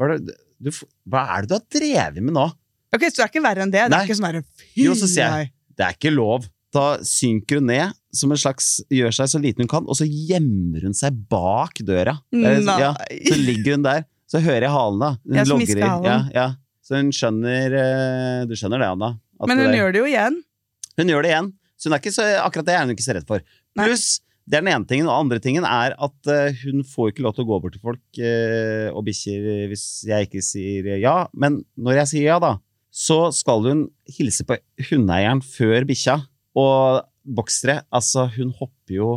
Hva 0.00 0.08
er, 0.08 0.18
det, 0.26 0.36
du, 0.62 0.70
hva 1.10 1.22
er 1.36 1.42
det 1.44 1.48
du 1.50 1.54
har 1.58 1.64
drevet 1.76 2.22
med 2.22 2.34
nå? 2.36 2.46
Ok, 2.94 3.06
Så 3.08 3.16
det 3.18 3.24
er 3.24 3.30
ikke 3.32 3.42
verre 3.44 3.62
enn 3.64 3.72
det? 3.72 3.82
Det 3.88 3.90
Nei. 3.94 4.00
er 4.02 4.08
ikke 4.08 4.18
sånn 4.20 4.28
her, 4.30 4.42
fy 4.60 4.84
Jo, 4.86 4.92
så 4.98 5.08
sier 5.08 5.36
jeg. 5.40 5.52
Det 5.76 5.84
er 5.86 5.96
ikke 5.96 6.12
lov. 6.14 6.46
Da 6.72 6.84
synker 7.04 7.58
hun 7.60 7.66
ned, 7.68 7.92
som 8.16 8.32
en 8.32 8.40
slags 8.40 8.68
gjør 8.92 9.12
seg 9.16 9.28
så 9.32 9.40
liten 9.40 9.64
hun 9.64 9.68
kan, 9.72 9.84
og 9.88 9.96
så 9.98 10.06
gjemmer 10.08 10.84
hun 10.86 10.94
seg 10.96 11.16
bak 11.32 11.80
døra. 11.84 12.14
Det 12.32 12.44
er 12.44 12.58
liksom- 12.60 12.80
ja, 12.80 12.92
så 13.28 13.36
ligger 13.40 13.76
hun 13.76 13.82
der. 13.88 14.04
Så 14.28 14.40
hører 14.40 14.62
jeg 14.64 14.70
halen, 14.72 14.98
da. 15.00 15.10
Hun 15.26 15.34
Ja, 15.36 15.44
logrer. 15.44 15.66
hviskehalen. 15.66 16.04
Ja, 16.04 16.18
ja. 16.32 16.46
Så 16.82 16.96
hun 16.96 17.10
skjønner 17.12 17.74
eh, 17.76 18.44
Du 18.48 18.54
skjønner 18.56 18.78
det, 18.80 18.88
Anna? 18.88 19.10
Men 19.46 19.58
hun 19.58 19.66
det, 19.70 19.76
gjør 19.80 19.92
det 19.92 20.00
jo 20.00 20.06
igjen. 20.08 20.42
hun 20.98 21.06
gjør 21.08 21.22
det 21.22 21.30
igjen. 21.32 21.52
Så 21.76 21.88
hun 21.88 21.92
er 21.94 22.00
ikke 22.00 22.12
så, 22.16 22.24
akkurat 22.44 22.64
det 22.66 22.74
er 22.74 22.80
hun 22.86 22.94
ikke 22.94 23.04
så 23.08 23.14
redd 23.16 23.26
for. 23.26 23.40
Pluss, 23.76 24.20
det 24.48 24.58
er 24.58 24.64
den 24.64 24.72
ene 24.72 24.88
tingen. 24.88 25.08
Og 25.10 25.14
andre 25.24 25.38
tingen 25.42 25.66
er 25.68 25.94
at 25.94 26.30
eh, 26.32 26.58
hun 26.64 26.82
får 26.86 27.12
ikke 27.12 27.24
lov 27.26 27.36
til 27.36 27.44
å 27.44 27.50
gå 27.52 27.58
bort 27.62 27.76
til 27.76 27.84
folk 27.84 28.20
eh, 28.20 28.88
og 28.90 29.04
bikkjer 29.06 29.68
hvis 29.70 29.86
jeg 30.08 30.28
ikke 30.28 30.42
sier 30.44 30.92
ja. 31.00 31.16
Men 31.32 31.60
når 31.78 32.02
jeg 32.02 32.10
sier 32.14 32.28
ja, 32.32 32.38
da, 32.42 32.56
så 32.92 33.30
skal 33.32 33.64
hun 33.68 33.84
hilse 34.18 34.44
på 34.48 34.58
hundeeieren 34.90 35.40
før 35.46 35.86
bikkja. 35.88 36.18
Og 36.58 37.02
boksere, 37.22 37.80
altså, 37.94 38.26
hun 38.34 38.50
hopper 38.58 38.96
jo 38.98 39.10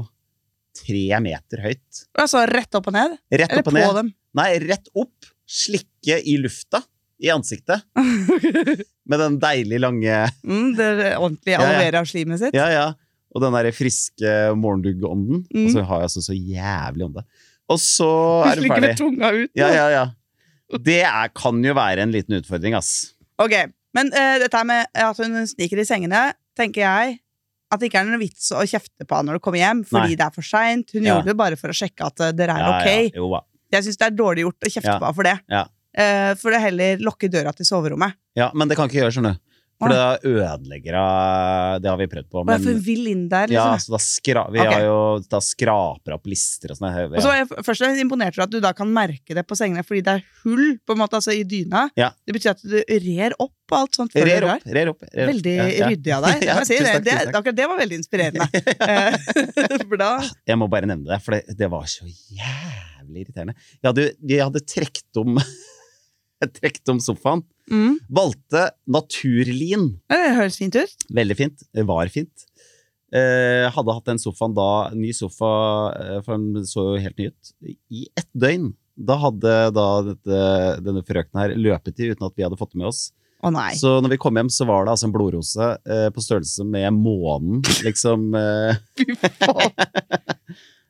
tre 0.75 1.08
meter 1.24 1.63
høyt. 1.63 2.03
Altså 2.20 2.44
rett 2.48 2.77
opp 2.77 2.91
og 2.91 2.96
ned? 2.96 3.15
Rett 3.34 3.50
Eller 3.50 3.63
opp 3.63 3.72
og 3.72 3.75
ned. 3.75 3.88
på 3.89 3.98
dem? 4.00 4.12
Nei, 4.36 4.50
rett 4.63 4.91
opp. 4.96 5.32
Slikke 5.46 6.20
i 6.27 6.38
lufta. 6.41 6.82
I 7.24 7.29
ansiktet. 7.32 7.86
Med 9.10 9.22
den 9.22 9.38
deilig 9.39 9.77
lange 9.79 10.15
mm, 10.44 10.72
det 10.75 10.88
ordentlig 11.15 11.53
Ja, 11.53 11.60
ja. 11.62 11.67
aloe 11.70 11.84
vera-slimet 11.86 12.41
sitt. 12.41 12.58
Ja, 12.58 12.65
ja. 12.74 12.88
Og 13.36 13.42
den 13.44 13.51
der 13.58 13.68
friske 13.75 14.30
morgendugg-ånden. 14.56 15.42
Mm. 15.51 15.65
Og 15.65 15.74
så 15.74 15.84
har 15.84 16.00
jeg 16.04 16.08
altså 16.10 16.22
så 16.24 16.36
jævlig 16.38 17.06
ånde. 17.10 17.24
Og 17.70 17.80
så 17.84 18.08
er 18.48 18.56
du 18.56 18.62
Ligger 18.63 18.75
ferdig. 18.80 18.92
med 18.94 18.98
tunga 19.01 19.32
ut. 19.36 19.51
Ja, 19.60 19.68
ja, 19.75 19.88
ja. 19.92 20.06
Det 20.82 21.01
er, 21.04 21.27
kan 21.36 21.60
jo 21.63 21.74
være 21.77 22.01
en 22.06 22.13
liten 22.15 22.38
utfordring, 22.39 22.74
ass. 22.77 22.94
Ok, 23.42 23.54
men 23.96 24.08
uh, 24.15 24.38
dette 24.42 24.62
med 24.68 24.88
at 24.98 25.20
hun 25.22 25.36
sniker 25.51 25.82
i 25.84 25.86
sengene, 25.88 26.30
tenker 26.58 26.82
jeg 26.86 27.18
at 27.74 27.82
det 27.82 27.89
ikke 27.89 28.00
er 28.01 28.08
noe 28.08 28.22
vits 28.22 28.48
å 28.56 28.62
kjefte 28.70 29.04
på 29.10 29.18
henne 29.18 29.30
når 29.34 29.39
du 29.39 29.44
kommer 29.44 29.60
hjem, 29.60 29.82
fordi 29.89 30.13
Nei. 30.13 30.18
det 30.20 30.25
er 30.25 30.34
for 30.36 30.46
seint. 30.46 30.92
Hun 30.96 31.04
Ja. 31.04 31.15
gjorde 31.17 31.32
det 31.34 31.38
bare 31.41 31.58
for 31.60 31.74
å 31.74 31.76
sjekke 31.76 32.06
at 32.08 32.21
eh, 32.24 32.32
dere 32.38 32.56
er 32.56 32.62
Ja, 32.63 32.74
ok. 32.78 32.88
ja, 32.88 33.19
jo. 33.19 33.39
Jeg 33.76 33.84
syns 33.88 33.98
det 34.00 34.06
er 34.08 34.15
dårlig 34.15 34.45
gjort 34.45 34.67
å 34.69 34.71
kjefte 34.71 34.91
Ja. 34.93 34.98
på 35.02 35.08
henne 35.10 35.17
for 35.17 35.28
det. 35.28 35.36
Ja. 35.52 35.63
Eh, 35.98 36.32
for 36.39 36.54
det 36.56 36.62
heller 36.62 37.02
lukke 37.04 37.28
døra 37.34 37.52
til 37.58 37.65
soverommet. 37.67 38.15
Ja, 38.38 38.52
men 38.56 38.69
det 38.71 38.78
kan 38.80 38.88
ikke 38.88 39.02
gjøre, 39.02 39.12
skjønner 39.17 39.36
du. 39.36 39.41
For 39.75 39.91
det 39.91 40.29
ødelegger 40.29 40.95
av 40.95 41.81
Det 41.83 41.89
har 41.91 41.97
vi 41.99 42.07
prøvd 42.07 42.27
på. 42.31 42.43
Men, 42.47 42.61
for 42.63 42.83
vill 42.85 43.09
inn 43.11 43.25
der, 43.31 43.51
ja, 43.51 43.65
liksom. 43.73 43.91
så 43.91 43.95
da, 43.97 43.99
skra, 44.05 44.43
vi 44.53 44.61
okay. 44.61 44.71
har 44.71 44.85
jo, 44.85 44.99
da 45.31 45.41
skraper 45.43 46.15
opp 46.15 46.29
lister 46.31 46.71
og 46.71 46.79
sånn. 46.79 46.95
Og 47.09 47.17
så 47.19 47.31
var 47.31 47.41
jeg 47.41 47.65
først 47.67 47.85
imponert 48.03 48.38
over 48.38 48.45
at 48.47 48.53
du 48.53 48.61
da 48.63 48.71
kan 48.77 48.91
merke 48.95 49.35
det 49.35 49.43
på 49.47 49.57
sengene, 49.59 49.83
fordi 49.88 50.05
det 50.05 50.13
er 50.19 50.23
hull 50.45 50.77
på 50.79 50.95
en 50.95 51.01
måte, 51.01 51.19
altså 51.19 51.35
i 51.35 51.43
dyna. 51.47 51.89
Ja. 51.99 52.13
Det 52.23 52.38
betyr 52.38 52.53
at 52.53 52.63
du 52.63 52.77
rer 52.79 53.35
opp 53.35 53.51
og 53.73 53.77
alt 53.81 53.99
sånt. 53.99 54.15
Rer 54.15 54.47
opp, 54.47 54.63
rer 54.63 54.93
opp. 54.93 55.03
Rer 55.11 55.25
opp. 55.25 55.27
Veldig 55.33 55.55
Ja, 55.55 55.67
ja. 55.73 55.89
ryddig 55.91 56.15
av 56.15 56.27
deg. 56.29 56.45
Ja, 56.49 56.57
si 56.67 56.77
det. 56.79 56.95
Det, 57.03 57.17
akkurat 57.31 57.57
det 57.57 57.67
var 57.71 57.81
veldig 57.81 58.01
inspirerende. 58.03 58.49
Eh, 58.85 59.15
da 59.99 60.09
Jeg 60.45 60.57
må 60.59 60.67
bare 60.69 60.88
nevne 60.88 61.07
det, 61.09 61.17
for 61.23 61.35
det, 61.35 61.55
det 61.57 61.67
var 61.71 61.88
så 61.89 62.05
jævlig 62.05 63.25
irriterende. 63.25 63.55
Jeg 63.79 63.88
hadde, 63.89 64.05
vi 64.21 64.39
hadde 64.41 64.61
trukket 64.67 65.21
om 65.21 65.39
om 66.91 66.99
sofaen. 67.01 67.41
Mm, 67.71 67.97
Valgte 68.19 68.67
naturlin. 68.88 69.93
Det 70.12 70.21
høres 70.38 70.60
fint 70.62 70.78
ut. 70.78 70.95
Veldig 71.13 71.38
fint. 71.39 71.65
Det 71.73 71.86
var 71.88 72.12
fint. 72.13 72.45
Eh, 73.15 73.65
hadde 73.71 73.95
hatt 73.95 74.10
den 74.10 74.19
sofaen 74.19 74.56
da, 74.58 74.69
ny 74.97 75.13
sofa, 75.15 75.51
eh, 76.01 76.17
for 76.25 76.36
den 76.36 76.65
så 76.67 76.89
jo 76.89 77.04
helt 77.04 77.21
ny 77.21 77.30
ut, 77.30 77.54
i 77.93 78.08
ett 78.17 78.32
døgn. 78.34 78.73
Da 78.95 79.17
hadde 79.19 79.54
da 79.75 79.86
dette, 80.08 80.41
denne 80.84 81.04
frøkenen 81.06 81.41
her 81.41 81.54
løpet 81.60 81.99
i 81.99 82.10
uten 82.13 82.28
at 82.28 82.36
vi 82.36 82.45
hadde 82.47 82.60
fått 82.60 82.73
det 82.73 82.82
med 82.82 82.91
oss. 82.91 83.10
Nei. 83.54 83.75
Så 83.78 83.99
når 84.01 84.15
vi 84.15 84.17
kom 84.17 84.38
hjem, 84.39 84.49
så 84.49 84.65
var 84.65 84.86
det 84.86 84.95
altså 84.95 85.06
en 85.10 85.13
blodrose 85.13 85.67
eh, 85.86 86.08
på 86.13 86.23
størrelse 86.23 86.65
med 86.65 86.95
månen, 86.97 87.62
liksom. 87.86 88.32
Eh. 88.39 88.80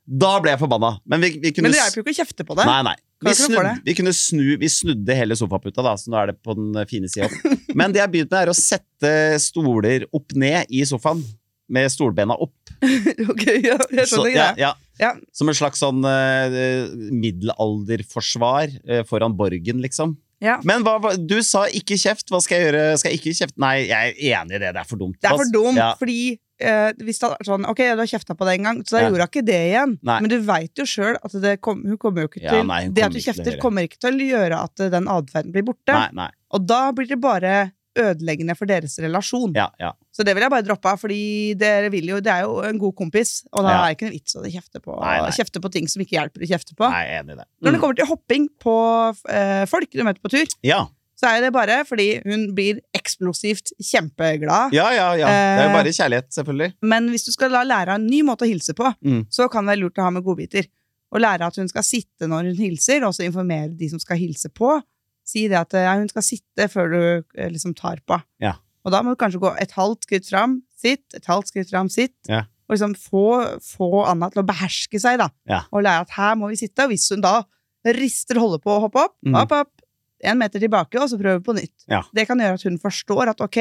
da 0.05 0.35
ble 0.43 0.53
jeg 0.53 0.61
forbanna. 0.61 0.91
Men 1.09 1.23
vi, 1.23 1.31
vi 1.41 1.51
kunne 1.55 1.69
Men 1.69 1.75
det 1.75 1.81
hjelper 1.81 2.01
jo 2.01 2.05
ikke 2.05 2.13
å 2.13 2.19
kjefte 2.19 2.45
på 2.45 2.57
det. 2.59 2.65
Nei, 2.69 2.81
nei. 2.85 2.95
Vi, 3.25 3.31
ikke 3.31 3.31
noe 3.31 3.35
for 3.35 3.55
snudd, 3.55 3.65
det. 3.65 3.85
vi 3.87 3.95
kunne 3.97 4.11
snu, 4.13 4.43
vi 4.61 4.69
snudde 4.69 5.15
hele 5.17 5.37
sofaputa, 5.39 5.81
da, 5.85 5.95
så 5.97 6.11
nå 6.13 6.19
er 6.19 6.29
det 6.29 6.35
på 6.45 6.53
den 6.57 6.75
fine 6.89 7.09
sida. 7.09 7.29
Men 7.79 7.93
det 7.95 8.01
jeg 8.03 8.05
har 8.05 8.11
begynt 8.13 8.29
med, 8.33 8.41
er 8.43 8.51
å 8.51 8.57
sette 8.57 9.13
stoler 9.41 10.05
opp 10.13 10.35
ned 10.37 10.69
i 10.69 10.83
sofaen. 10.85 11.23
Med 11.65 11.89
stolbena 11.89 12.35
opp. 12.37 12.53
ok, 13.31 13.45
ja, 13.65 13.79
jeg 13.89 14.05
Så, 14.05 14.19
skjønner 14.19 14.29
ja, 14.29 14.49
greia. 14.53 14.53
ja. 14.61 14.73
Ja. 15.01 15.09
Som 15.35 15.49
en 15.49 15.57
slags 15.57 15.81
sånn 15.81 16.05
uh, 16.05 16.53
middelalderforsvar 17.11 18.69
uh, 18.85 19.01
foran 19.09 19.33
borgen, 19.35 19.81
liksom. 19.83 20.13
Ja. 20.43 20.59
Men 20.67 20.83
hva, 20.85 20.97
hva, 21.01 21.15
du 21.17 21.39
sa 21.43 21.65
ikke 21.73 21.97
kjeft. 21.97 22.29
Hva 22.29 22.41
skal 22.43 22.59
jeg 22.59 22.67
gjøre? 22.69 22.83
Skal 23.01 23.13
jeg 23.13 23.21
ikke 23.21 23.33
kjefte? 23.39 23.57
Nei, 23.63 23.75
jeg 23.87 24.13
er 24.13 24.41
enig 24.41 24.57
i 24.57 24.61
det. 24.61 24.73
Det 24.75 24.81
er 24.83 24.89
for 24.89 25.01
dumt. 25.01 25.17
Det 25.17 25.31
er 25.31 25.39
for 25.39 25.51
dumt, 25.53 25.79
Ja. 25.79 25.89
fordi 25.99 26.19
eh, 26.59 26.91
hvis 27.03 27.19
det 27.19 27.29
er 27.31 27.43
sånn 27.47 27.65
Ok, 27.67 27.77
du 27.77 27.97
har 28.01 28.07
kjefta 28.07 28.35
på 28.37 28.45
det 28.45 28.59
en 28.59 28.63
gang, 28.63 28.83
så 28.83 28.91
da 28.97 29.01
Ja. 29.01 29.09
gjorde 29.09 29.25
hun 29.25 29.27
ikke 29.33 29.45
det 29.45 29.59
igjen. 29.71 29.99
Nei. 30.03 30.19
Men 30.21 30.29
du 30.29 30.39
veit 30.41 30.73
jo 30.75 30.83
sjøl 30.85 31.15
at 31.23 31.31
det 31.41 31.61
kom, 31.61 31.83
hun 31.83 31.97
kommer 31.97 32.21
jo 32.23 32.27
ikke 32.29 32.41
Ja, 32.43 32.51
til 32.51 32.65
nei, 32.67 32.83
hun 32.85 32.93
Det 32.93 33.01
kommer 33.03 33.05
at 33.05 33.11
du 33.13 33.17
ikke 33.19 33.23
til 33.23 33.31
å 33.31 33.35
kjefter, 33.35 33.51
gjøre. 33.51 33.61
kommer 33.61 33.81
ikke 33.89 33.99
til 33.99 34.13
å 34.13 34.29
gjøre 34.29 34.63
at 34.63 34.79
eh, 34.79 34.89
den 34.89 35.05
atferden 35.07 35.51
blir 35.51 35.63
borte. 35.63 35.93
Nei, 35.93 36.09
nei. 36.13 36.29
Og 36.51 36.65
da 36.67 36.91
blir 36.91 37.07
det 37.07 37.19
bare 37.19 37.71
ødeleggende 37.97 38.57
for 38.57 38.65
deres 38.67 38.97
relasjon. 38.99 39.53
Ja, 39.55 39.69
ja. 39.79 39.93
Så 40.11 40.23
det 40.25 40.33
vil 40.35 40.43
jeg 40.43 40.51
bare 40.51 40.63
droppe 40.67 40.85
av, 40.91 40.99
fordi 40.99 41.55
dere 41.55 41.89
vil 41.89 42.03
jo, 42.11 42.19
det 42.19 42.27
er 42.31 42.41
jo 42.43 42.57
en 42.67 42.77
god 42.77 42.93
kompis, 42.95 43.45
og 43.53 43.63
da 43.63 43.69
Ja. 43.71 43.77
er 43.85 43.93
det 43.95 43.97
ikke 43.97 44.09
noe 44.09 44.15
vits 44.19 44.35
å 44.35 44.43
kjefte 44.51 44.81
på, 44.83 44.99
Nei, 44.99 45.21
nei. 45.21 45.29
kjefte 45.31 45.61
på 45.63 45.71
ting 45.71 45.87
som 45.87 46.01
ikke 46.03 46.17
hjelper 46.19 46.43
å 46.43 46.47
kjefte 46.49 46.75
på. 46.75 46.89
Nei, 46.91 47.05
jeg 47.05 47.15
er 47.15 47.23
enig 47.23 47.31
i 47.31 47.35
det. 47.39 47.45
Når 47.63 47.71
det 47.71 47.79
Mm. 47.79 47.81
kommer 47.81 47.95
til 47.95 48.05
hopping 48.05 48.49
på 48.59 49.29
eh, 49.29 49.65
folk 49.65 49.89
du 49.91 50.03
møter 50.03 50.19
på 50.21 50.29
tur, 50.29 50.45
Ja. 50.61 50.87
Så 51.15 51.29
er 51.31 51.41
det 51.45 51.53
bare 51.55 51.81
fordi 51.87 52.21
hun 52.25 52.49
blir 52.55 52.79
eksplosivt 52.97 53.71
kjempeglad. 53.79 54.73
ja, 54.75 54.89
ja, 54.91 55.09
ja. 55.15 55.27
Det 55.27 55.61
er 55.61 55.63
jo 55.63 55.69
Eh, 55.69 55.75
bare 55.77 55.93
kjærlighet, 55.95 56.29
selvfølgelig. 56.35 56.73
Men 56.83 57.09
hvis 57.09 57.25
du 57.25 57.31
skal 57.31 57.51
la 57.51 57.63
lære 57.63 57.95
en 57.95 58.07
ny 58.07 58.21
måte 58.27 58.43
å 58.45 58.49
hilse 58.49 58.73
på, 58.75 58.93
Mm. 59.03 59.25
så 59.31 59.49
kan 59.49 59.65
det 59.65 59.75
være 59.77 59.83
lurt 59.85 59.97
å 59.97 60.03
ha 60.03 60.09
med 60.11 60.23
godbiter. 60.23 60.67
Og 61.13 61.21
lære 61.21 61.45
at 61.47 61.55
hun 61.55 61.67
skal 61.69 61.83
sitte 61.83 62.27
når 62.27 62.49
hun 62.51 62.55
hilser, 62.59 63.03
og 63.07 63.13
så 63.13 63.23
informere 63.25 63.77
de 63.77 63.87
som 63.89 63.99
skal 63.99 64.17
hilse 64.17 64.49
på. 64.49 64.81
Si 65.25 65.47
det 65.47 65.57
at 65.57 65.71
ja, 65.73 65.95
hun 65.97 66.09
skal 66.09 66.21
sitte 66.21 66.67
før 66.69 66.91
du 66.91 67.23
eh, 67.39 67.49
liksom 67.49 67.73
tar 67.75 67.97
på. 68.05 68.21
Ja. 68.41 68.55
Og 68.85 68.91
da 68.91 69.01
må 69.01 69.15
du 69.15 69.15
kanskje 69.15 69.39
gå 69.41 69.55
et 69.59 69.71
halvt 69.71 70.03
skritt 70.05 70.27
fram, 70.29 70.61
sitt, 70.77 71.05
et 71.15 71.25
halvt 71.25 71.47
skritt 71.47 71.69
fram, 71.71 71.87
sitt. 71.89 72.13
Ja. 72.29 72.43
Og 72.67 72.75
liksom 72.75 72.93
få, 72.97 73.57
få 73.63 74.05
Anna 74.09 74.29
til 74.29 74.43
å 74.43 74.45
beherske 74.45 74.99
seg, 74.99 75.17
da. 75.19 75.29
Ja. 75.47 75.63
Og 75.71 75.81
lære 75.85 76.01
at 76.01 76.09
her 76.17 76.35
må 76.35 76.49
vi 76.49 76.55
sitte. 76.59 76.83
Og 76.83 76.89
hvis 76.91 77.09
hun 77.13 77.21
da 77.21 77.43
rister, 77.85 78.37
holder 78.41 78.57
på 78.61 78.73
å 78.73 78.79
hoppe 78.81 79.03
opp, 79.05 79.15
Mm. 79.25 79.35
hopp 79.37 79.51
opp, 79.51 79.71
en 80.23 80.37
meter 80.39 80.59
tilbake, 80.59 80.99
og 81.01 81.09
så 81.09 81.17
prøve 81.19 81.43
på 81.43 81.53
nytt. 81.57 81.85
Ja. 81.91 82.03
Det 82.13 82.27
kan 82.27 82.39
gjøre 82.39 82.53
at 82.53 82.63
hun 82.63 82.77
forstår 82.79 83.27
at 83.33 83.41
ok, 83.41 83.57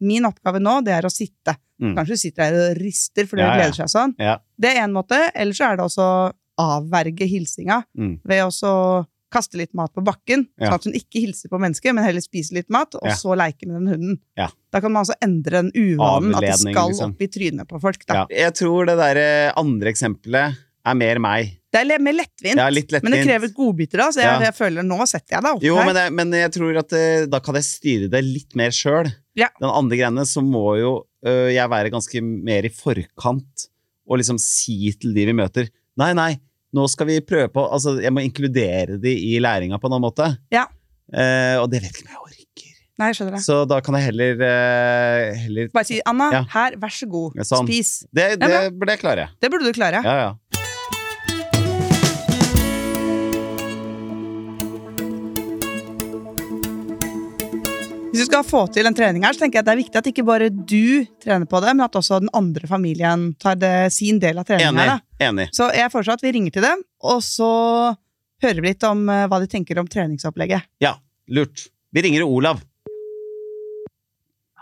min 0.00 0.24
oppgave 0.28 0.60
nå, 0.60 0.84
det 0.84 0.92
er 0.92 1.02
å 1.08 1.10
sitte. 1.12 1.56
Mm. 1.80 1.94
Kanskje 1.96 2.16
du 2.16 2.16
sitter 2.20 2.50
der 2.52 2.70
og 2.70 2.76
rister 2.82 3.24
fordi 3.26 3.40
Ja, 3.42 3.48
ja. 3.48 3.56
gleder 3.56 3.74
seg 3.80 3.88
sånn. 3.92 4.14
Ja. 4.20 4.38
Det 4.58 4.70
er 4.76 4.82
én 4.86 4.92
måte. 4.92 5.30
Eller 5.34 5.52
så 5.56 5.70
er 5.72 5.76
det 5.76 5.84
også 5.84 6.32
avverge 6.58 7.26
hilsinga 7.28 7.82
Mm. 7.96 8.20
ved 8.24 8.42
å 8.62 9.06
kaste 9.32 9.56
litt 9.58 9.74
mat 9.74 9.92
på 9.92 10.02
bakken, 10.04 10.46
Ja. 10.60 10.70
sånn 10.70 10.74
at 10.74 10.84
hun 10.84 10.92
ikke 10.94 11.20
hilser 11.20 11.48
på 11.50 11.58
mennesket, 11.60 11.92
men 11.94 12.04
heller 12.04 12.20
spiser 12.20 12.54
litt 12.54 12.70
mat, 12.70 12.94
og 12.94 13.02
Ja. 13.08 13.12
så 13.12 13.36
leker 13.36 13.66
med 13.66 13.74
den 13.82 13.88
hunden. 13.88 14.18
Ja. 14.36 14.48
Da 14.72 14.80
kan 14.80 14.92
man 14.92 15.04
altså 15.04 15.14
endre 15.20 15.50
den 15.62 15.72
uvanen 15.72 16.34
at 16.34 16.40
det 16.40 16.54
skal 16.58 16.88
liksom. 16.90 17.10
opp 17.12 17.20
i 17.20 17.26
trynet 17.26 17.66
på 17.68 17.80
folk. 17.80 18.06
Da. 18.06 18.14
Ja. 18.14 18.26
Jeg 18.30 18.54
tror 18.54 18.86
det 18.86 18.96
der 18.96 19.16
eh, 19.48 19.52
andre 19.56 19.90
eksempelet 19.92 20.56
er 20.86 20.94
mer 20.94 21.18
meg. 21.18 21.58
Det 21.76 21.96
er 21.96 22.02
mer 22.02 22.16
lettvint, 22.16 22.56
Ja, 22.60 22.68
lettvint. 22.72 23.02
men 23.04 23.12
det 23.12 23.20
krever 23.26 23.52
godbiter, 23.54 23.98
da, 24.02 24.08
så 24.14 24.22
jeg, 24.22 24.30
Ja. 24.32 24.38
jeg 24.48 24.54
føler 24.56 24.82
nå 24.86 24.98
setter 25.06 25.36
jeg 25.36 25.42
deg 25.44 25.52
opp 25.58 25.62
Jo, 25.66 25.76
her. 25.76 25.86
men 25.90 25.96
jeg, 26.00 26.12
men 26.12 26.32
jeg 26.32 26.52
tror 26.56 26.78
at 26.80 26.92
eh, 26.96 27.26
da 27.26 27.40
kan 27.44 27.54
jeg 27.58 27.64
styre 27.68 28.08
det 28.10 28.22
litt 28.24 28.56
mer 28.56 28.70
sjøl. 28.70 29.12
Ja. 29.36 29.48
Den 29.60 29.70
andre 29.70 29.96
greiene 30.00 30.24
så 30.26 30.40
må 30.42 30.78
jo 30.80 30.92
øh, 31.26 31.50
jeg 31.52 31.68
være 31.70 31.90
ganske 31.92 32.22
mer 32.24 32.64
i 32.64 32.72
forkant 32.72 33.68
og 34.08 34.18
liksom 34.20 34.38
si 34.40 34.92
til 35.00 35.12
de 35.16 35.26
vi 35.26 35.32
møter 35.36 35.68
Nei, 35.98 36.12
nei, 36.14 36.38
nå 36.76 36.84
skal 36.88 37.06
vi 37.08 37.20
prøve 37.24 37.48
på 37.52 37.62
Altså, 37.72 37.96
jeg 38.02 38.12
må 38.12 38.20
inkludere 38.24 38.98
de 39.00 39.12
i 39.34 39.38
læringa 39.40 39.78
på 39.80 39.88
en 39.88 39.96
annen 39.96 40.04
måte. 40.10 40.26
Ja. 40.52 40.66
Uh, 41.12 41.62
og 41.62 41.70
det 41.72 41.80
vet 41.82 41.92
ikke 41.96 42.04
om 42.06 42.12
jeg 42.12 42.20
orker. 42.26 42.72
Nei, 42.98 43.08
jeg 43.10 43.16
skjønner 43.18 43.34
det. 43.36 43.40
Så 43.44 43.56
da 43.68 43.76
kan 43.84 43.94
jeg 43.98 44.06
heller, 44.08 44.38
uh, 44.40 45.34
heller 45.36 45.68
Bare 45.74 45.84
si 45.84 45.98
'Anna, 46.00 46.30
Ja. 46.32 46.42
her, 46.52 46.76
vær 46.80 46.92
så 46.92 47.08
god, 47.08 47.34
sånn. 47.44 47.66
spis'. 47.68 48.06
Det, 48.12 48.38
Ja, 48.40 48.46
det 48.48 48.78
burde 48.78 48.92
jeg 48.94 49.00
klare. 49.00 49.28
Det 49.40 49.50
burde 49.52 49.64
du 49.68 49.72
klare. 49.76 50.00
Ja, 50.04 50.14
ja. 50.22 50.30
Hvis 58.16 58.30
du 58.30 58.32
skal 58.32 58.46
få 58.48 58.62
til 58.72 58.88
en 58.88 58.94
trening 58.96 59.26
her, 59.26 59.34
så 59.36 59.42
tenker 59.42 59.58
jeg 59.58 59.60
at 59.60 59.66
det 59.66 59.72
er 59.74 59.78
viktig 59.82 59.98
at 60.00 60.06
ikke 60.08 60.22
bare 60.24 60.46
du 60.48 61.04
trener 61.20 61.44
på 61.44 61.58
det, 61.60 61.74
men 61.76 61.84
at 61.84 61.98
også 61.98 62.22
den 62.22 62.30
andre 62.38 62.64
familien 62.70 63.26
tar 63.36 63.58
det, 63.60 63.92
sin 63.92 64.16
del 64.22 64.40
av 64.40 64.46
treningen. 64.48 64.72
Enig. 64.72 64.86
her, 64.88 65.02
da. 65.02 65.26
Enig. 65.26 65.44
Så 65.52 65.66
jeg 65.76 65.92
foreslår 65.92 66.16
at 66.16 66.24
vi 66.24 66.32
ringer 66.32 66.54
til 66.54 66.64
dem, 66.64 66.80
og 67.12 67.20
så 67.26 67.50
hører 68.40 68.62
vi 68.62 68.72
litt 68.72 68.88
om 68.88 69.04
eh, 69.12 69.26
hva 69.28 69.42
de 69.42 69.50
tenker 69.52 69.82
om 69.82 69.92
treningsopplegget. 69.92 70.64
Ja, 70.80 70.94
lurt. 71.28 71.66
Vi 71.92 72.06
ringer 72.08 72.24
Olav. 72.24 72.64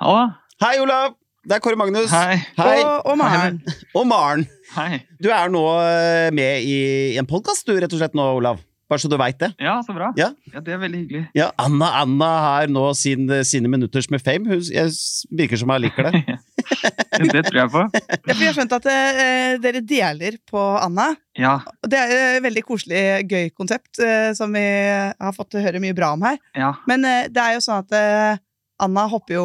Hallo. 0.02 0.26
Hei, 0.64 0.74
Olav! 0.82 1.14
Det 1.46 1.54
er 1.54 1.62
Kåre 1.62 1.78
Magnus. 1.78 2.10
Hei. 2.10 2.40
Hei. 2.58 2.76
Og, 2.82 3.12
og 3.12 3.22
Maren. 3.22 3.62
Og 3.94 4.10
Maren. 4.10 4.48
Hei. 4.74 5.04
Du 5.22 5.30
er 5.30 5.54
nå 5.54 5.62
eh, 5.78 6.34
med 6.34 6.66
i 6.66 6.78
en 7.22 7.30
podkast, 7.30 7.70
du, 7.70 7.78
rett 7.78 7.94
og 7.94 8.02
slett 8.02 8.18
nå, 8.18 8.32
Olav. 8.42 8.66
Bare 8.94 9.02
så 9.02 9.10
du 9.10 9.16
veit 9.18 9.40
det. 9.40 9.50
Ja, 9.58 9.74
så 9.82 9.94
bra. 9.96 10.12
Ja. 10.14 10.28
Det 10.54 10.70
er 10.70 10.78
veldig 10.78 11.00
hyggelig. 11.00 11.24
Ja, 11.34 11.48
Anna 11.58 11.88
Anna 11.98 12.30
har 12.44 12.70
nå 12.70 12.86
sin, 12.94 13.26
sine 13.42 13.70
minutters 13.70 14.06
med 14.12 14.22
fame. 14.22 14.46
Hun 14.46 14.62
jeg, 14.70 14.94
virker 15.34 15.58
som 15.58 15.72
hun 15.74 15.82
liker 15.82 16.06
det. 16.14 16.38
det 17.34 17.42
tror 17.48 17.58
jeg 17.58 17.72
på. 17.74 17.82
Ja, 17.90 18.36
jeg 18.38 18.46
har 18.46 18.56
skjønt 18.60 18.76
at 18.78 18.86
uh, 18.86 19.56
dere 19.64 19.82
deler 19.82 20.38
på 20.46 20.62
Anna. 20.78 21.10
Ja. 21.34 21.56
Det 21.82 21.98
er 21.98 22.14
et 22.36 22.44
veldig 22.44 22.62
koselig, 22.68 23.02
gøy 23.26 23.50
konsept 23.58 23.98
uh, 23.98 24.30
som 24.38 24.54
vi 24.54 24.62
har 24.62 25.34
fått 25.34 25.58
høre 25.58 25.82
mye 25.82 25.96
bra 25.96 26.12
om 26.14 26.22
her. 26.22 26.38
Ja. 26.54 26.70
Men 26.90 27.04
eh, 27.08 27.26
det 27.32 27.42
er 27.42 27.56
jo 27.56 27.64
sånn 27.64 27.82
at 27.84 27.94
eh, 27.98 28.42
Anna 28.82 29.04
hopper 29.06 29.36
jo 29.36 29.44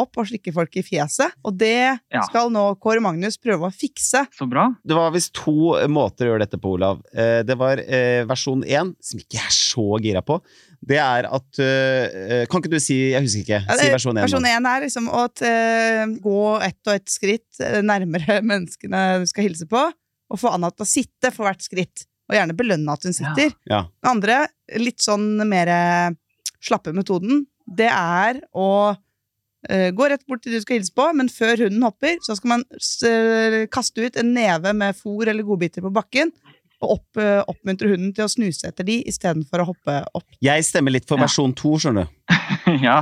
opp 0.00 0.16
og 0.16 0.26
slikker 0.30 0.54
folk 0.56 0.76
i 0.80 0.82
fjeset. 0.86 1.34
Og 1.44 1.58
det 1.60 1.98
Ja. 2.12 2.22
skal 2.24 2.48
nå 2.50 2.62
Kåre 2.80 3.02
Magnus 3.04 3.36
prøve 3.36 3.68
å 3.68 3.72
fikse. 3.74 4.22
Så 4.32 4.48
bra. 4.48 4.70
Det 4.84 4.96
var 4.96 5.10
visst 5.12 5.34
to 5.34 5.74
måter 5.92 6.24
å 6.26 6.30
gjøre 6.32 6.46
dette 6.46 6.58
på, 6.60 6.72
Olav. 6.78 7.02
Eh, 7.12 7.42
Det 7.42 7.56
var 7.58 7.76
eh, 7.78 8.24
versjon 8.24 8.62
én, 8.64 8.94
som 9.00 9.20
ikke 9.20 9.36
er 9.44 9.52
så 9.52 10.00
gira 10.00 10.22
på. 10.24 10.40
Det 10.86 10.96
er 10.96 11.26
at 11.28 11.58
eh, 11.60 12.46
Kan 12.48 12.60
ikke 12.62 12.70
du 12.72 12.78
si 12.80 13.12
Jeg 13.12 13.22
husker 13.22 13.42
ikke. 13.44 13.60
Ja, 13.68 13.76
Si 13.76 13.90
versjon 13.92 14.16
én. 14.16 14.24
Versjon 14.24 14.48
én 14.48 14.66
er 14.72 14.80
liksom 14.86 15.08
å 15.12 15.26
eh, 15.44 16.06
gå 16.22 16.40
ett 16.62 16.80
og 16.86 16.94
ett 16.94 17.08
skritt 17.12 17.60
eh, 17.60 17.82
nærmere 17.82 18.40
menneskene 18.50 19.20
du 19.20 19.26
skal 19.26 19.44
hilse 19.50 19.66
på, 19.68 19.82
og 20.30 20.38
få 20.40 20.52
Anna 20.54 20.70
til 20.72 20.84
å 20.86 20.88
sitte 20.88 21.30
for 21.34 21.44
hvert 21.48 21.60
skritt. 21.64 22.06
Og 22.30 22.34
gjerne 22.34 22.56
belønne 22.58 22.90
at 22.90 23.04
hun 23.06 23.12
sitter. 23.14 23.52
Ja. 23.70 23.84
Den 24.02 24.10
andre, 24.16 24.46
litt 24.80 24.98
sånn 25.04 25.36
mer 25.46 25.68
eh, 25.70 26.10
slappe 26.64 26.90
metoden, 26.96 27.44
det 27.66 27.88
er 27.90 28.40
å 28.54 28.68
uh, 28.94 29.90
gå 29.96 30.08
rett 30.12 30.26
bort 30.28 30.42
til 30.44 30.52
de 30.54 30.60
du 30.60 30.66
skal 30.66 30.78
hilse 30.78 30.94
på, 30.94 31.08
men 31.18 31.28
før 31.32 31.66
hunden 31.66 31.82
hopper, 31.82 32.18
så 32.22 32.36
skal 32.38 32.52
man 32.56 32.66
eh, 32.70 33.64
kaste 33.72 34.04
ut 34.06 34.16
en 34.20 34.34
neve 34.36 34.72
med 34.76 34.94
fôr 34.98 35.26
eller 35.32 35.42
godbiter 35.46 35.82
på 35.82 35.90
bakken, 35.94 36.30
og 36.84 36.90
opp, 36.98 37.16
uh, 37.18 37.40
oppmuntre 37.48 37.88
hunden 37.88 38.10
til 38.12 38.26
å 38.26 38.28
snuse 38.28 38.68
etter 38.68 38.84
de 38.84 38.98
istedenfor 39.08 39.62
å 39.62 39.68
hoppe 39.70 39.94
opp. 40.14 40.26
Jeg 40.44 40.64
stemmer 40.68 40.92
litt 40.92 41.06
for 41.08 41.16
Ja. 41.16 41.24
versjon 41.24 41.54
to, 41.56 41.72
skjønner 41.80 42.04
du. 42.04 42.34
ja. 42.84 42.98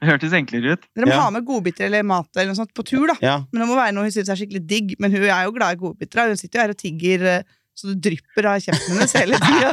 Det 0.00 0.08
hørtes 0.08 0.32
enklere 0.32 0.72
ut. 0.78 0.86
Dere 0.96 1.10
må 1.10 1.12
Ja. 1.12 1.20
ha 1.26 1.30
med 1.34 1.44
godbiter 1.44 1.90
eller 1.90 2.06
mat 2.08 2.30
eller 2.34 2.54
noe 2.54 2.56
sånt 2.62 2.72
på 2.74 2.86
tur, 2.88 3.04
da. 3.12 3.16
Ja. 3.20 3.34
Men 3.52 3.62
det 3.62 3.68
må 3.68 3.76
være 3.76 3.92
noe 3.92 4.08
hun 4.08 4.14
syns 4.16 4.32
er 4.32 4.40
skikkelig 4.40 4.62
digg. 4.66 4.94
Men 4.98 5.12
hun 5.12 5.28
er 5.28 5.44
jo 5.44 5.52
glad 5.52 5.76
i 5.76 5.80
godbiter. 5.84 6.32
Hun 6.32 6.40
sitter 6.40 6.58
jo 6.58 6.64
her 6.64 6.72
og 6.72 6.80
tigger 6.80 7.26
eh, 7.34 7.42
så 7.74 7.88
det 7.92 7.98
drypper 8.04 8.46
av 8.50 8.60
kjeften 8.62 8.96
hennes 8.98 9.14
hele 9.16 9.38
tida. 9.40 9.70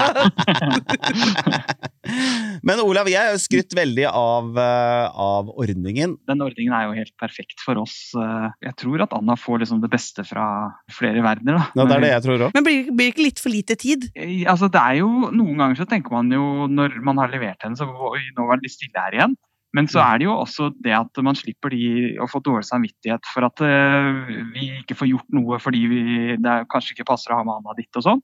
Men 2.65 2.81
Olav, 2.83 3.07
jeg 3.11 3.19
er 3.19 3.33
jo 3.35 3.41
skrytt 3.41 3.75
veldig 3.77 4.05
av, 4.09 4.47
eh, 4.57 5.17
av 5.19 5.49
ordningen. 5.59 6.15
Den 6.29 6.41
ordningen 6.43 6.73
er 6.75 6.87
jo 6.87 6.95
helt 6.97 7.13
perfekt 7.21 7.61
for 7.63 7.79
oss. 7.81 7.97
Eh, 8.17 8.47
Jeg 8.69 8.75
tror 8.81 9.03
at 9.05 9.13
Anna 9.15 9.35
får 9.39 9.61
liksom 9.63 9.81
det 9.83 9.91
beste 9.93 10.23
fra 10.27 10.45
flere 10.91 11.21
verdener. 11.25 11.59
Da. 11.59 11.65
Ja, 11.75 11.85
det 11.85 11.95
er 11.97 12.05
det 12.07 12.13
jeg 12.13 12.23
tror 12.25 12.37
også. 12.47 12.55
Men 12.57 12.63
blir, 12.67 12.89
blir 12.89 13.05
det 13.09 13.13
ikke 13.15 13.27
litt 13.27 13.43
for 13.43 13.53
lite 13.53 13.75
tid? 13.79 14.09
Eh, 14.15 14.45
Altså, 14.49 14.69
det 14.71 14.79
er 14.81 14.99
jo, 15.01 15.09
Noen 15.35 15.57
ganger 15.59 15.77
så 15.77 15.85
tenker 15.89 16.11
man 16.15 16.31
jo, 16.33 16.65
når 16.71 16.97
man 17.05 17.17
har 17.21 17.29
levert 17.31 17.61
henne, 17.63 17.77
så 17.77 17.85
nå 17.85 18.47
var 18.47 18.57
det 18.59 18.65
litt 18.69 18.75
stille 18.77 18.95
her 19.05 19.13
igjen. 19.19 19.35
Men 19.77 19.85
så 19.91 20.01
er 20.01 20.17
det 20.17 20.25
jo 20.25 20.33
også 20.33 20.71
det 20.81 20.95
at 20.97 21.19
man 21.25 21.37
slipper 21.37 21.69
de 21.73 22.15
å 22.21 22.25
få 22.29 22.41
dårlig 22.41 22.65
samvittighet 22.65 23.27
for 23.29 23.45
at 23.45 23.61
eh, 23.61 24.09
vi 24.55 24.71
ikke 24.79 24.97
får 24.97 25.11
gjort 25.11 25.35
noe 25.37 25.59
fordi 25.61 25.83
vi, 25.91 26.01
det 26.41 26.55
kanskje 26.73 26.95
ikke 26.95 27.09
passer 27.11 27.35
å 27.35 27.41
ha 27.43 27.45
med 27.45 27.77
ditt 27.77 28.01
og 28.01 28.07
sånn. 28.07 28.23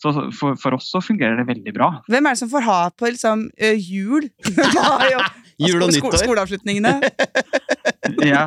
Så 0.00 0.12
for, 0.36 0.56
for 0.60 0.76
oss 0.76 0.90
så 0.92 1.00
fungerer 1.04 1.38
det 1.40 1.46
veldig 1.48 1.72
bra. 1.76 1.88
Hvem 2.08 2.28
er 2.28 2.34
det 2.36 2.40
som 2.42 2.50
får 2.52 2.64
ha 2.66 2.80
på 2.92 3.08
liksom, 3.08 3.46
jul? 3.80 4.28
Jul 5.56 5.80
og 5.80 5.88
sko- 5.88 6.10
nyttår. 6.10 6.18
Skoleavslutningene. 6.20 6.90
Ja. 8.32 8.44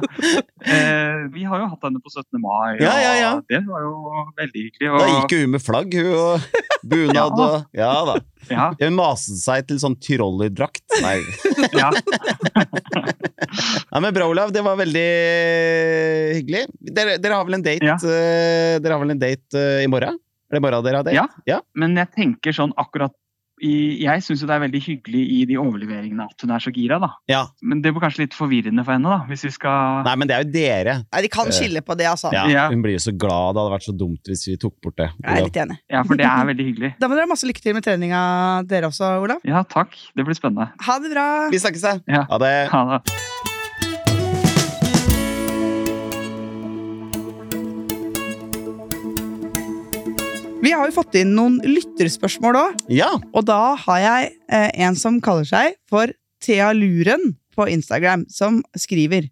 Eh, 0.65 1.27
vi 1.33 1.43
har 1.47 1.61
jo 1.61 1.67
hatt 1.71 1.83
henne 1.87 2.01
på 2.03 2.09
17. 2.11 2.39
mai, 2.41 2.77
Ja, 2.81 2.93
ja, 3.01 3.13
ja. 3.19 3.29
og 3.37 3.45
det 3.51 3.61
var 3.67 3.83
jo 3.85 3.93
veldig 4.39 4.63
hyggelig. 4.65 4.89
Da 4.99 5.07
gikk 5.13 5.35
jo 5.35 5.39
hun 5.45 5.53
med 5.55 5.63
flagg, 5.63 5.93
hun, 5.99 6.11
og 6.17 6.59
bunad 6.89 7.39
og 7.43 7.55
Ja 7.75 7.91
da. 8.07 8.15
ja, 8.49 8.67
Hun 8.81 8.95
maset 8.97 9.39
seg 9.41 9.67
til 9.69 9.79
sånn 9.81 9.97
trollerdrakt. 10.01 10.83
Nei. 11.03 11.17
ja. 11.81 11.89
Ja, 13.91 13.99
men 13.99 14.13
Bra, 14.13 14.27
Olav. 14.29 14.51
Det 14.55 14.61
var 14.65 14.77
veldig 14.79 15.07
hyggelig. 16.39 16.65
Dere, 16.99 17.17
dere 17.21 17.37
har 17.39 17.45
vel 17.47 17.59
en 17.59 17.65
date, 17.65 17.85
Ja. 17.85 17.95
eh, 17.95 18.79
dere 18.81 18.95
har 18.95 19.01
vel 19.03 19.11
en 19.15 19.21
date 19.21 19.55
uh, 19.55 19.83
i 19.83 19.87
morgen? 19.91 20.19
Er 20.49 20.57
det 20.57 20.61
i 20.61 20.65
morgen 20.65 20.83
dere 20.85 21.01
har 21.01 21.07
date? 21.07 21.27
Ja. 21.49 21.59
Men 21.77 21.95
jeg 21.99 22.11
tenker 22.15 22.55
sånn 22.55 22.73
akkurat 22.79 23.13
Jeg 23.61 24.23
syns 24.25 24.41
jo 24.43 24.47
det 24.49 24.55
er 24.55 24.63
veldig 24.63 24.81
hyggelig 24.85 25.21
i 25.35 25.39
de 25.49 25.57
overleveringene 25.59 26.25
at 26.29 26.45
hun 26.45 26.53
er 26.55 26.63
så 26.63 26.71
gira, 26.75 26.99
da. 27.01 27.09
Ja. 27.31 27.41
Men 27.61 27.81
det 27.83 27.93
blir 27.93 28.03
kanskje 28.03 28.23
litt 28.25 28.37
forvirrende 28.37 28.85
for 28.85 28.95
henne, 28.95 29.09
da. 29.11 29.25
Hvis 29.29 29.43
vi 29.47 29.51
skal 29.55 30.03
Nei, 30.07 30.15
men 30.19 30.29
det 30.29 30.35
er 30.37 30.45
jo 30.45 30.51
dere. 30.53 30.95
Nei, 31.11 31.21
de 31.25 31.31
kan 31.33 31.51
skille 31.55 31.81
på 31.85 31.97
det, 31.99 32.07
altså. 32.11 32.31
Ja, 32.35 32.45
Ja. 32.49 32.67
Hun 32.71 32.83
blir 32.85 32.95
jo 32.97 33.03
så 33.03 33.13
glad. 33.15 33.55
Det 33.55 33.63
hadde 33.63 33.73
vært 33.75 33.87
så 33.89 33.95
dumt 33.97 34.31
hvis 34.31 34.45
vi 34.49 34.57
tok 34.61 34.75
bort 34.83 34.97
det. 35.01 35.09
Jeg 35.23 35.29
er 35.37 35.45
litt 35.47 35.59
enig. 35.65 35.79
Ja, 35.91 36.03
for 36.03 36.19
det 36.19 36.25
er 36.29 36.45
veldig 36.53 36.69
hyggelig. 36.71 36.93
Da 36.99 37.07
må 37.07 37.15
dere 37.15 37.27
ha 37.27 37.31
masse 37.33 37.47
lykke 37.47 37.61
til 37.63 37.75
med 37.77 37.85
treninga, 37.85 38.21
dere 38.69 38.89
også, 38.91 39.11
Olav. 39.23 39.43
Ja, 39.47 39.63
takk. 39.63 39.95
Det 40.15 40.25
blir 40.27 40.37
spennende. 40.37 40.71
Ha 40.87 40.99
det 41.03 41.11
bra! 41.15 41.27
Vi 41.53 41.59
snakkes, 41.61 41.85
da. 41.85 41.97
Ja. 42.07 42.25
Ha 42.31 42.41
det. 42.41 42.55
Ha 42.73 42.85
det. 42.95 43.28
Vi 50.59 50.71
har 50.75 50.89
jo 50.89 50.95
fått 50.95 51.15
inn 51.15 51.31
noen 51.37 51.59
lytterspørsmål 51.63 52.57
òg. 52.59 52.81
Ja. 52.91 53.09
Og 53.31 53.45
da 53.47 53.75
har 53.79 53.99
jeg 54.03 54.31
eh, 54.51 54.71
en 54.83 54.97
som 54.99 55.19
kaller 55.23 55.47
seg 55.47 55.77
for 55.89 56.11
Thea 56.43 56.71
Luren 56.75 57.33
på 57.55 57.67
Instagram, 57.71 58.25
som 58.31 58.61
skriver 58.77 59.29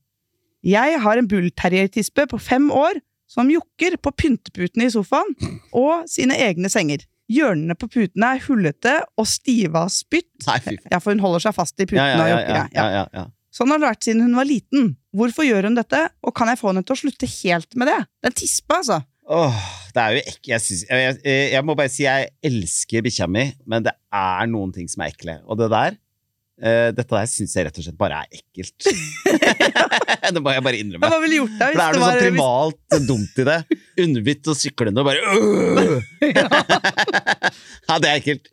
Jeg 0.67 0.99
har 1.03 1.19
en 1.19 1.27
bullterriertispe 1.29 2.27
på 2.31 2.39
fem 2.41 2.69
år 2.71 3.01
som 3.27 3.51
jokker 3.51 3.97
på 3.99 4.13
pynteputene 4.15 4.87
i 4.87 4.91
sofaen 4.93 5.33
og 5.75 6.07
sine 6.07 6.37
egne 6.47 6.71
senger. 6.71 7.03
Hjørnene 7.27 7.75
på 7.75 7.89
putene 7.91 8.29
er 8.37 8.43
hullete 8.45 8.93
og 9.19 9.27
stive 9.27 9.81
av 9.83 9.91
spytt. 9.91 10.31
Nei. 10.47 10.77
Ja, 10.87 11.01
for 11.03 11.11
hun 11.11 11.23
holder 11.23 11.43
seg 11.43 11.57
fast 11.57 11.75
i 11.83 11.87
putene 11.89 12.07
Ja, 12.07 12.15
ja, 12.15 12.23
og 12.23 12.31
jokker. 12.31 13.11
ja. 13.19 13.25
Sånn 13.57 13.71
har 13.73 13.81
det 13.81 13.89
vært 13.89 14.05
siden 14.07 14.23
hun 14.23 14.37
var 14.37 14.47
liten. 14.47 14.93
Hvorfor 15.17 15.43
gjør 15.47 15.67
hun 15.67 15.75
dette, 15.75 16.05
og 16.23 16.33
kan 16.37 16.47
jeg 16.51 16.59
få 16.61 16.69
henne 16.71 16.85
til 16.87 16.93
å 16.95 16.99
slutte 17.01 17.27
helt 17.41 17.75
med 17.79 17.89
det? 17.89 17.99
Det 18.21 18.29
er 18.29 18.31
en 18.31 18.37
tispe, 18.37 18.75
altså. 18.79 18.99
Åh, 19.27 19.55
det 19.91 20.03
er 20.03 20.13
jo 20.15 20.19
ek 20.31 20.49
jeg, 20.53 20.63
synes, 20.63 20.83
jeg, 20.87 21.15
jeg, 21.19 21.47
jeg 21.51 21.63
må 21.67 21.75
bare 21.75 21.91
si 21.91 22.05
jeg 22.05 22.29
elsker 22.47 23.03
bikkja 23.03 23.27
mi, 23.27 23.49
men 23.67 23.83
det 23.83 23.91
er 24.15 24.47
noen 24.47 24.71
ting 24.75 24.87
som 24.87 25.03
er 25.03 25.11
ekle. 25.11 25.41
Og 25.43 25.59
det 25.59 25.67
der 25.73 25.97
uh, 25.97 26.89
Dette 26.95 27.11
der 27.11 27.27
syns 27.27 27.55
jeg 27.57 27.67
rett 27.67 27.79
og 27.81 27.87
slett 27.87 27.97
bare 27.99 28.21
er 28.23 28.39
ekkelt. 28.39 28.87
det 30.37 30.43
må 30.43 30.53
jeg 30.55 30.63
bare 30.63 30.79
innrømme. 30.79 31.11
hva 31.11 31.19
ville 31.23 31.41
gjort 31.41 31.57
da? 31.59 31.67
For 31.67 31.75
Hvis 31.75 31.81
det 31.81 31.87
er 31.87 31.97
noe 31.97 31.99
sånn 31.99 32.07
sånn 32.07 32.15
hvis, 32.15 32.29
primalt 32.29 33.09
dumt 33.09 33.43
i 33.43 33.47
det. 33.49 33.59
Underbitt 34.05 34.51
og 34.53 34.59
syklende 34.61 35.03
og 35.03 35.09
bare 35.09 35.21
uh! 35.27 35.97
Ja, 37.87 37.99
det 37.99 38.13
er 38.13 38.15
ekkelt. 38.15 38.47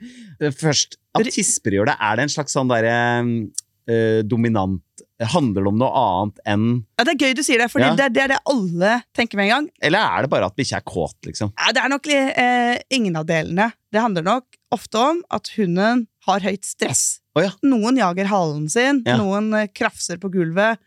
Først, 0.58 0.98
at 1.14 1.30
tisper 1.30 1.78
gjør 1.78 1.92
det, 1.92 1.98
er 2.02 2.18
det 2.18 2.26
en 2.26 2.34
slags 2.34 2.54
sånn 2.56 2.70
derre 2.70 2.98
uh, 3.22 4.20
dominant 4.26 4.82
Handler 5.22 5.62
det 5.62 5.70
om 5.70 5.76
noe 5.78 5.90
annet 5.94 6.40
enn 6.50 6.64
Ja, 6.98 7.04
Det 7.06 7.12
er 7.14 7.20
gøy 7.22 7.34
du 7.38 7.42
sier 7.46 7.60
det, 7.62 7.68
for 7.70 7.78
Ja. 7.80 7.92
det, 7.94 8.08
det 8.16 8.22
er 8.24 8.32
det 8.34 8.38
alle 8.50 8.94
tenker 9.14 9.38
med 9.38 9.46
en 9.46 9.52
gang. 9.52 9.68
Eller 9.80 10.02
er 10.02 10.22
det 10.26 10.30
bare 10.32 10.48
at 10.50 10.56
bikkja 10.58 10.80
er 10.80 10.86
kåt, 10.88 11.14
liksom? 11.28 11.52
Ja, 11.54 11.70
det 11.76 11.82
er 11.84 11.92
nok 11.92 12.08
eh, 12.10 12.78
ingen 12.90 13.14
av 13.20 13.26
delene. 13.28 13.68
Det 13.94 14.02
handler 14.02 14.26
nok 14.26 14.58
ofte 14.74 14.98
om 14.98 15.20
at 15.30 15.52
hunden 15.54 16.06
har 16.26 16.40
høyt 16.42 16.64
stress. 16.66 17.20
Oh, 17.36 17.42
ja. 17.44 17.52
Noen 17.62 17.96
jager 17.98 18.26
halen 18.30 18.66
sin, 18.70 19.02
noen 19.06 19.52
eh, 19.54 19.68
krafser 19.70 20.18
på 20.22 20.30
gulvet, 20.34 20.80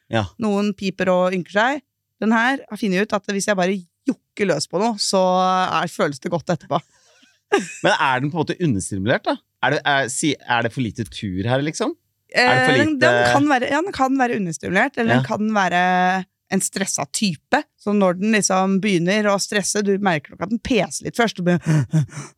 noen 0.43 0.73
piper 0.75 1.11
og 1.13 1.35
ynker 1.37 1.55
seg. 1.55 1.81
Den 2.19 2.33
her 2.35 2.59
har 2.67 2.79
funnet 2.81 3.07
ut 3.07 3.13
at 3.13 3.31
hvis 3.31 3.47
jeg 3.47 3.55
bare 3.59 3.77
jokker 4.07 4.47
løs 4.49 4.67
på 4.67 4.79
noe, 4.81 4.97
så 4.99 5.21
er, 5.71 5.87
føles 5.91 6.19
det 6.19 6.31
godt 6.33 6.49
etterpå. 6.55 6.79
Men 7.83 7.93
er 7.95 8.19
den 8.19 8.31
på 8.31 8.35
en 8.39 8.43
måte 8.43 8.59
understimulert, 8.59 9.23
da? 9.27 9.37
Er 9.63 9.73
det, 9.75 9.79
er, 9.87 10.09
er 10.57 10.65
det 10.67 10.71
for 10.73 10.83
lite 10.83 11.05
tur 11.07 11.47
her, 11.47 11.63
liksom? 11.63 11.95
Er 12.35 12.47
det 12.47 12.65
for 12.65 12.73
Eh, 12.73 12.85
lite- 12.85 12.99
den, 12.99 13.33
kan 13.33 13.45
være, 13.47 13.69
ja, 13.71 13.81
den 13.81 13.91
kan 13.93 14.17
være 14.17 14.35
understimulert, 14.37 14.97
eller 14.97 15.15
Ja. 15.15 15.21
den 15.21 15.25
kan 15.25 15.53
være 15.53 16.25
en 16.51 16.59
stressa 16.61 17.05
type. 17.11 17.63
Så 17.77 17.93
når 17.95 18.19
den 18.19 18.31
liksom 18.33 18.79
begynner 18.81 19.23
å 19.31 19.37
stresse, 19.39 19.83
du 19.83 19.97
merker 19.99 20.31
nok 20.31 20.41
at 20.43 20.49
den 20.49 20.59
peser 20.59 21.05
litt 21.05 21.15
først, 21.15 21.41
begynner- 21.43 21.87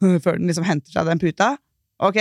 før 0.23 0.37
den 0.37 0.47
liksom 0.47 0.65
henter 0.65 0.91
seg 0.91 1.05
den 1.05 1.19
puta. 1.19 1.57
Ok, 1.99 2.15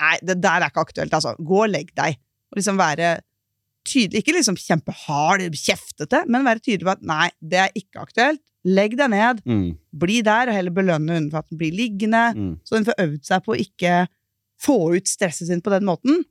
nei, 0.00 0.18
det 0.22 0.40
der 0.40 0.60
er 0.62 0.70
ikke 0.70 0.84
aktuelt, 0.86 1.10
altså. 1.12 1.34
Gå 1.38 1.64
og 1.64 1.70
legg 1.70 1.94
deg. 1.94 2.16
Og 2.52 2.56
liksom 2.60 2.76
være 2.78 3.20
tydelig, 3.88 4.20
ikke 4.22 4.34
liksom 4.36 4.56
kjempehard, 4.56 5.40
kjeftete, 5.56 6.24
men 6.28 6.44
være 6.44 6.60
tydelig 6.60 6.84
på 6.84 6.90
at 6.96 7.02
nei, 7.02 7.30
det 7.40 7.58
er 7.58 7.70
ikke 7.78 8.02
aktuelt. 8.04 8.40
Legg 8.68 8.96
deg 8.98 9.08
ned, 9.10 9.42
Mm, 9.46 9.78
bli 9.96 10.20
der, 10.22 10.48
og 10.48 10.54
heller 10.54 10.70
belønne 10.74 11.08
hunden 11.14 11.30
for 11.30 11.38
at 11.38 11.48
den 11.48 11.58
blir 11.58 11.72
liggende. 11.72 12.34
mm. 12.34 12.60
Så 12.64 12.76
den 12.76 12.84
får 12.84 12.98
øvd 12.98 13.24
seg 13.24 13.44
på 13.44 13.54
å 13.54 13.60
ikke 13.60 14.08
få 14.60 14.96
ut 14.96 15.04
stresset 15.08 15.46
sin 15.46 15.62
på 15.62 15.70
den 15.70 15.84
måten. 15.84 16.24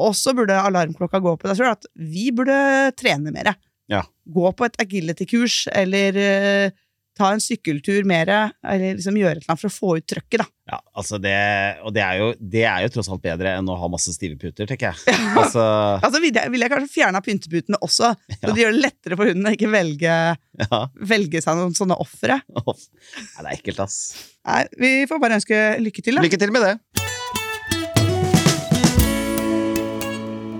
Og 0.00 0.14
så 0.18 0.34
burde 0.36 0.56
alarmklokka 0.56 1.20
gå 1.22 1.34
på 1.40 1.50
deg 1.50 1.58
sjøl, 1.60 1.74
at 1.76 1.88
vi 1.94 2.30
burde 2.34 2.56
trene 2.98 3.32
mer. 3.34 3.52
Ja. 3.90 4.04
Gå 4.30 4.52
på 4.56 4.68
et 4.68 4.78
agility-kurs, 4.82 5.64
eller 5.74 6.16
uh, 6.20 6.78
ta 7.18 7.32
en 7.34 7.42
sykkeltur 7.42 8.06
mer, 8.08 8.30
eller 8.64 8.94
liksom 8.96 9.18
gjøre 9.18 9.42
annet 9.42 9.60
for 9.60 9.68
å 9.68 9.74
få 9.74 9.96
ut 9.98 10.06
trøkket, 10.08 10.40
da. 10.40 10.46
Ja, 10.70 10.78
altså 11.00 11.18
det, 11.18 11.34
og 11.82 11.90
det 11.96 12.02
er, 12.04 12.20
jo, 12.20 12.28
det 12.38 12.62
er 12.70 12.84
jo 12.84 12.90
tross 12.94 13.08
alt 13.10 13.22
bedre 13.24 13.56
enn 13.58 13.68
å 13.68 13.74
ha 13.80 13.88
masse 13.90 14.12
stive 14.14 14.38
puter, 14.38 14.68
tenker 14.70 14.92
jeg. 14.92 15.16
Altså, 15.34 15.64
Altså 16.06 16.20
ville 16.22 16.44
jeg, 16.44 16.52
ville 16.54 16.68
jeg 16.68 16.72
kanskje 16.72 16.92
fjerna 16.94 17.22
pynteputene 17.26 17.80
også, 17.82 18.12
så 18.14 18.38
Ja. 18.38 18.52
det 18.54 18.62
gjør 18.62 18.76
det 18.76 18.84
lettere 18.84 19.18
for 19.18 19.32
hunden 19.32 19.50
å 19.50 19.54
ikke 19.56 19.72
velge, 19.72 20.18
ja. 20.62 20.80
velge 21.12 21.42
seg 21.42 21.58
noen 21.58 21.74
sånne 21.76 21.98
ofre. 22.00 22.38
Nei, 22.46 22.76
det 22.78 23.48
er 23.48 23.52
ekkelt, 23.56 23.82
ass. 23.82 23.98
Nei, 24.46 24.62
Vi 24.80 24.92
får 25.10 25.20
bare 25.20 25.40
ønske 25.40 25.58
lykke 25.82 26.06
til, 26.06 26.16
da. 26.16 26.24
Lykke 26.24 26.40
til 26.40 26.54
med 26.54 26.64
det. 26.64 26.72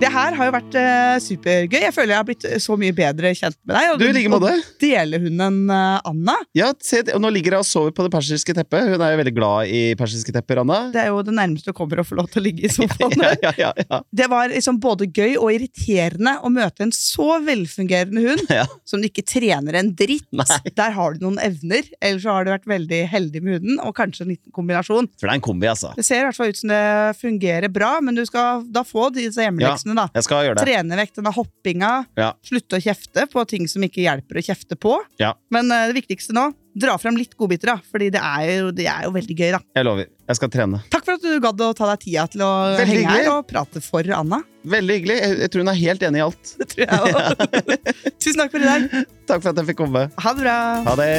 Det 0.01 0.09
her 0.09 0.33
har 0.33 0.47
jo 0.49 0.53
vært 0.55 0.75
uh, 0.81 1.15
supergøy. 1.21 1.77
Jeg 1.83 1.93
føler 1.93 2.15
jeg 2.15 2.19
har 2.21 2.25
blitt 2.27 2.45
så 2.63 2.75
mye 2.79 2.93
bedre 2.97 3.31
kjent 3.37 3.57
med 3.69 3.75
deg. 3.77 3.89
Og 3.93 3.99
Du, 4.01 4.05
like 4.15 4.31
måte. 4.33 4.49
og 4.57 4.71
delehunden 4.81 5.59
uh, 5.69 5.99
Anna. 6.09 6.35
Ja, 6.57 6.71
se, 6.81 7.03
og 7.13 7.21
nå 7.21 7.29
ligger 7.35 7.55
hun 7.57 7.61
og 7.61 7.67
sover 7.69 7.93
på 7.95 8.05
det 8.07 8.11
persiske 8.15 8.55
teppet. 8.57 8.89
Hun 8.95 9.03
er 9.05 9.13
jo 9.13 9.19
veldig 9.21 9.33
glad 9.37 9.69
i 9.69 9.81
persiske 9.99 10.33
tepper, 10.33 10.63
Anna. 10.63 10.79
Det 10.93 11.03
er 11.03 11.11
jo 11.11 11.21
det 11.27 11.35
nærmeste 11.37 11.69
du 11.69 11.77
kommer 11.77 12.01
å 12.01 12.05
få 12.07 12.17
lov 12.17 12.31
til 12.33 12.41
å 12.41 12.45
ligge 12.47 12.65
i 12.65 12.71
sofaen. 12.77 13.13
Ja, 13.45 13.53
ja, 13.61 13.69
ja. 13.85 14.01
Det 14.21 14.27
var 14.31 14.49
liksom 14.51 14.79
både 14.81 15.05
gøy 15.13 15.35
og 15.37 15.51
irriterende 15.53 16.33
å 16.41 16.49
møte 16.53 16.87
en 16.87 16.95
så 16.95 17.37
velfungerende 17.45 18.25
hund 18.25 18.49
som 18.89 19.03
du 19.03 19.09
ikke 19.11 19.25
trener 19.29 19.77
en 19.83 19.93
dritt. 19.97 20.25
Nei. 20.33 20.47
Der 20.81 20.97
har 20.97 21.13
du 21.13 21.27
noen 21.27 21.37
evner, 21.45 21.85
eller 22.01 22.23
så 22.25 22.33
har 22.39 22.49
du 22.49 22.53
vært 22.55 22.67
veldig 22.73 23.03
heldig 23.13 23.43
med 23.45 23.59
hunden, 23.59 23.77
og 23.85 23.93
kanskje 24.01 24.25
en 24.25 24.33
liten 24.33 24.55
kombinasjon. 24.57 25.11
For 25.21 25.29
det 25.29 25.35
er 25.35 25.39
en 25.43 25.45
kombi, 25.45 25.69
altså. 25.69 25.93
Det 25.97 26.07
ser 26.09 26.23
i 26.23 26.27
hvert 26.31 26.41
fall 26.41 26.51
ut 26.55 26.61
som 26.63 26.73
det 26.73 26.83
fungerer 27.21 27.69
bra, 27.71 27.93
men 28.01 28.17
du 28.17 28.25
skal 28.25 28.65
da 28.73 28.81
få 28.87 29.11
disse 29.13 29.45
hjemmeleksene, 29.45 29.90
da. 29.99 30.07
Jeg 30.15 30.23
skal 30.27 30.45
gjøre 30.47 30.57
det. 30.59 30.65
Trene 30.67 30.97
vekk 31.01 31.13
denne 31.19 31.33
hoppinga, 31.35 31.91
Ja. 32.19 32.31
slutte 32.45 32.77
å 32.79 32.83
kjefte 32.83 33.27
på 33.31 33.43
ting 33.47 33.67
som 33.67 33.83
ikke 33.83 34.03
hjelper 34.05 34.39
å 34.41 34.43
kjefte 34.45 34.77
på. 34.79 34.97
Ja. 35.19 35.33
Men 35.51 35.71
uh, 35.71 35.87
det 35.91 35.95
viktigste 36.01 36.35
nå, 36.37 36.49
dra 36.77 36.95
frem 37.01 37.17
litt 37.19 37.33
godbiter, 37.35 37.73
da, 37.73 37.77
fordi 37.91 38.09
det 38.15 38.21
er, 38.23 38.45
jo, 38.61 38.71
det 38.71 38.85
er 38.87 39.03
jo 39.07 39.11
veldig 39.11 39.35
gøy, 39.35 39.49
da. 39.57 39.59
Jeg 39.75 39.87
lover. 39.87 40.07
Jeg 40.31 40.39
skal 40.39 40.49
trene. 40.53 40.79
Takk 40.93 41.03
for 41.03 41.17
at 41.17 41.25
du 41.25 41.39
gadd 41.43 41.59
å 41.65 41.71
ta 41.75 41.89
deg 41.91 41.99
tida 42.05 42.27
til 42.31 42.45
å 42.47 42.51
Veldig 42.77 42.87
henge 42.87 43.01
hyggelig. 43.01 43.25
her 43.27 43.31
og 43.35 43.47
prate 43.49 43.81
for 43.83 44.13
Anna. 44.15 44.39
Veldig 44.63 44.95
hyggelig. 44.99 45.17
Jeg, 45.19 45.39
jeg 45.43 45.51
tror 45.51 45.65
hun 45.65 45.73
er 45.73 45.81
helt 45.81 46.05
enig 46.07 46.21
i 46.21 46.25
alt. 46.29 46.53
Det 46.61 46.69
tror 46.71 46.85
jeg 46.85 47.01
òg. 47.01 47.73
Tusen 48.21 48.39
takk 48.45 48.53
for 48.55 48.61
i 48.63 48.69
dag. 48.71 48.87
Takk 49.27 49.41
for 49.43 49.51
at 49.51 49.59
jeg 49.63 49.71
fikk 49.73 49.81
komme. 49.83 50.07
Ha 50.23 50.35
det 50.37 50.45
bra. 50.47 50.59
Ha 50.87 50.95
det. 51.01 51.11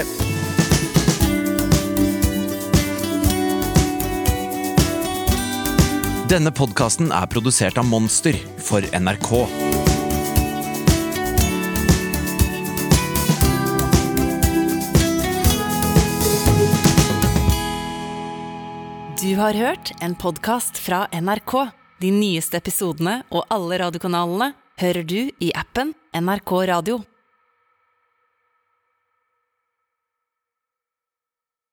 Denne 6.33 6.49
podkasten 6.49 7.11
er 7.13 7.27
produsert 7.29 7.77
av 7.77 7.85
Monster 7.85 8.33
for 8.65 8.81
NRK. 8.97 9.33
Du 19.21 19.35
har 19.37 19.53
hørt 19.53 19.93
en 20.01 20.17
podkast 20.17 20.81
fra 20.81 21.05
NRK. 21.13 21.69
De 22.01 22.09
nyeste 22.17 22.57
episodene 22.57 23.21
og 23.29 23.45
alle 23.53 23.83
radiokanalene 23.85 24.55
hører 24.81 25.05
du 25.05 25.19
i 25.37 25.53
appen 25.53 25.93
NRK 26.17 26.57
Radio. 26.73 27.03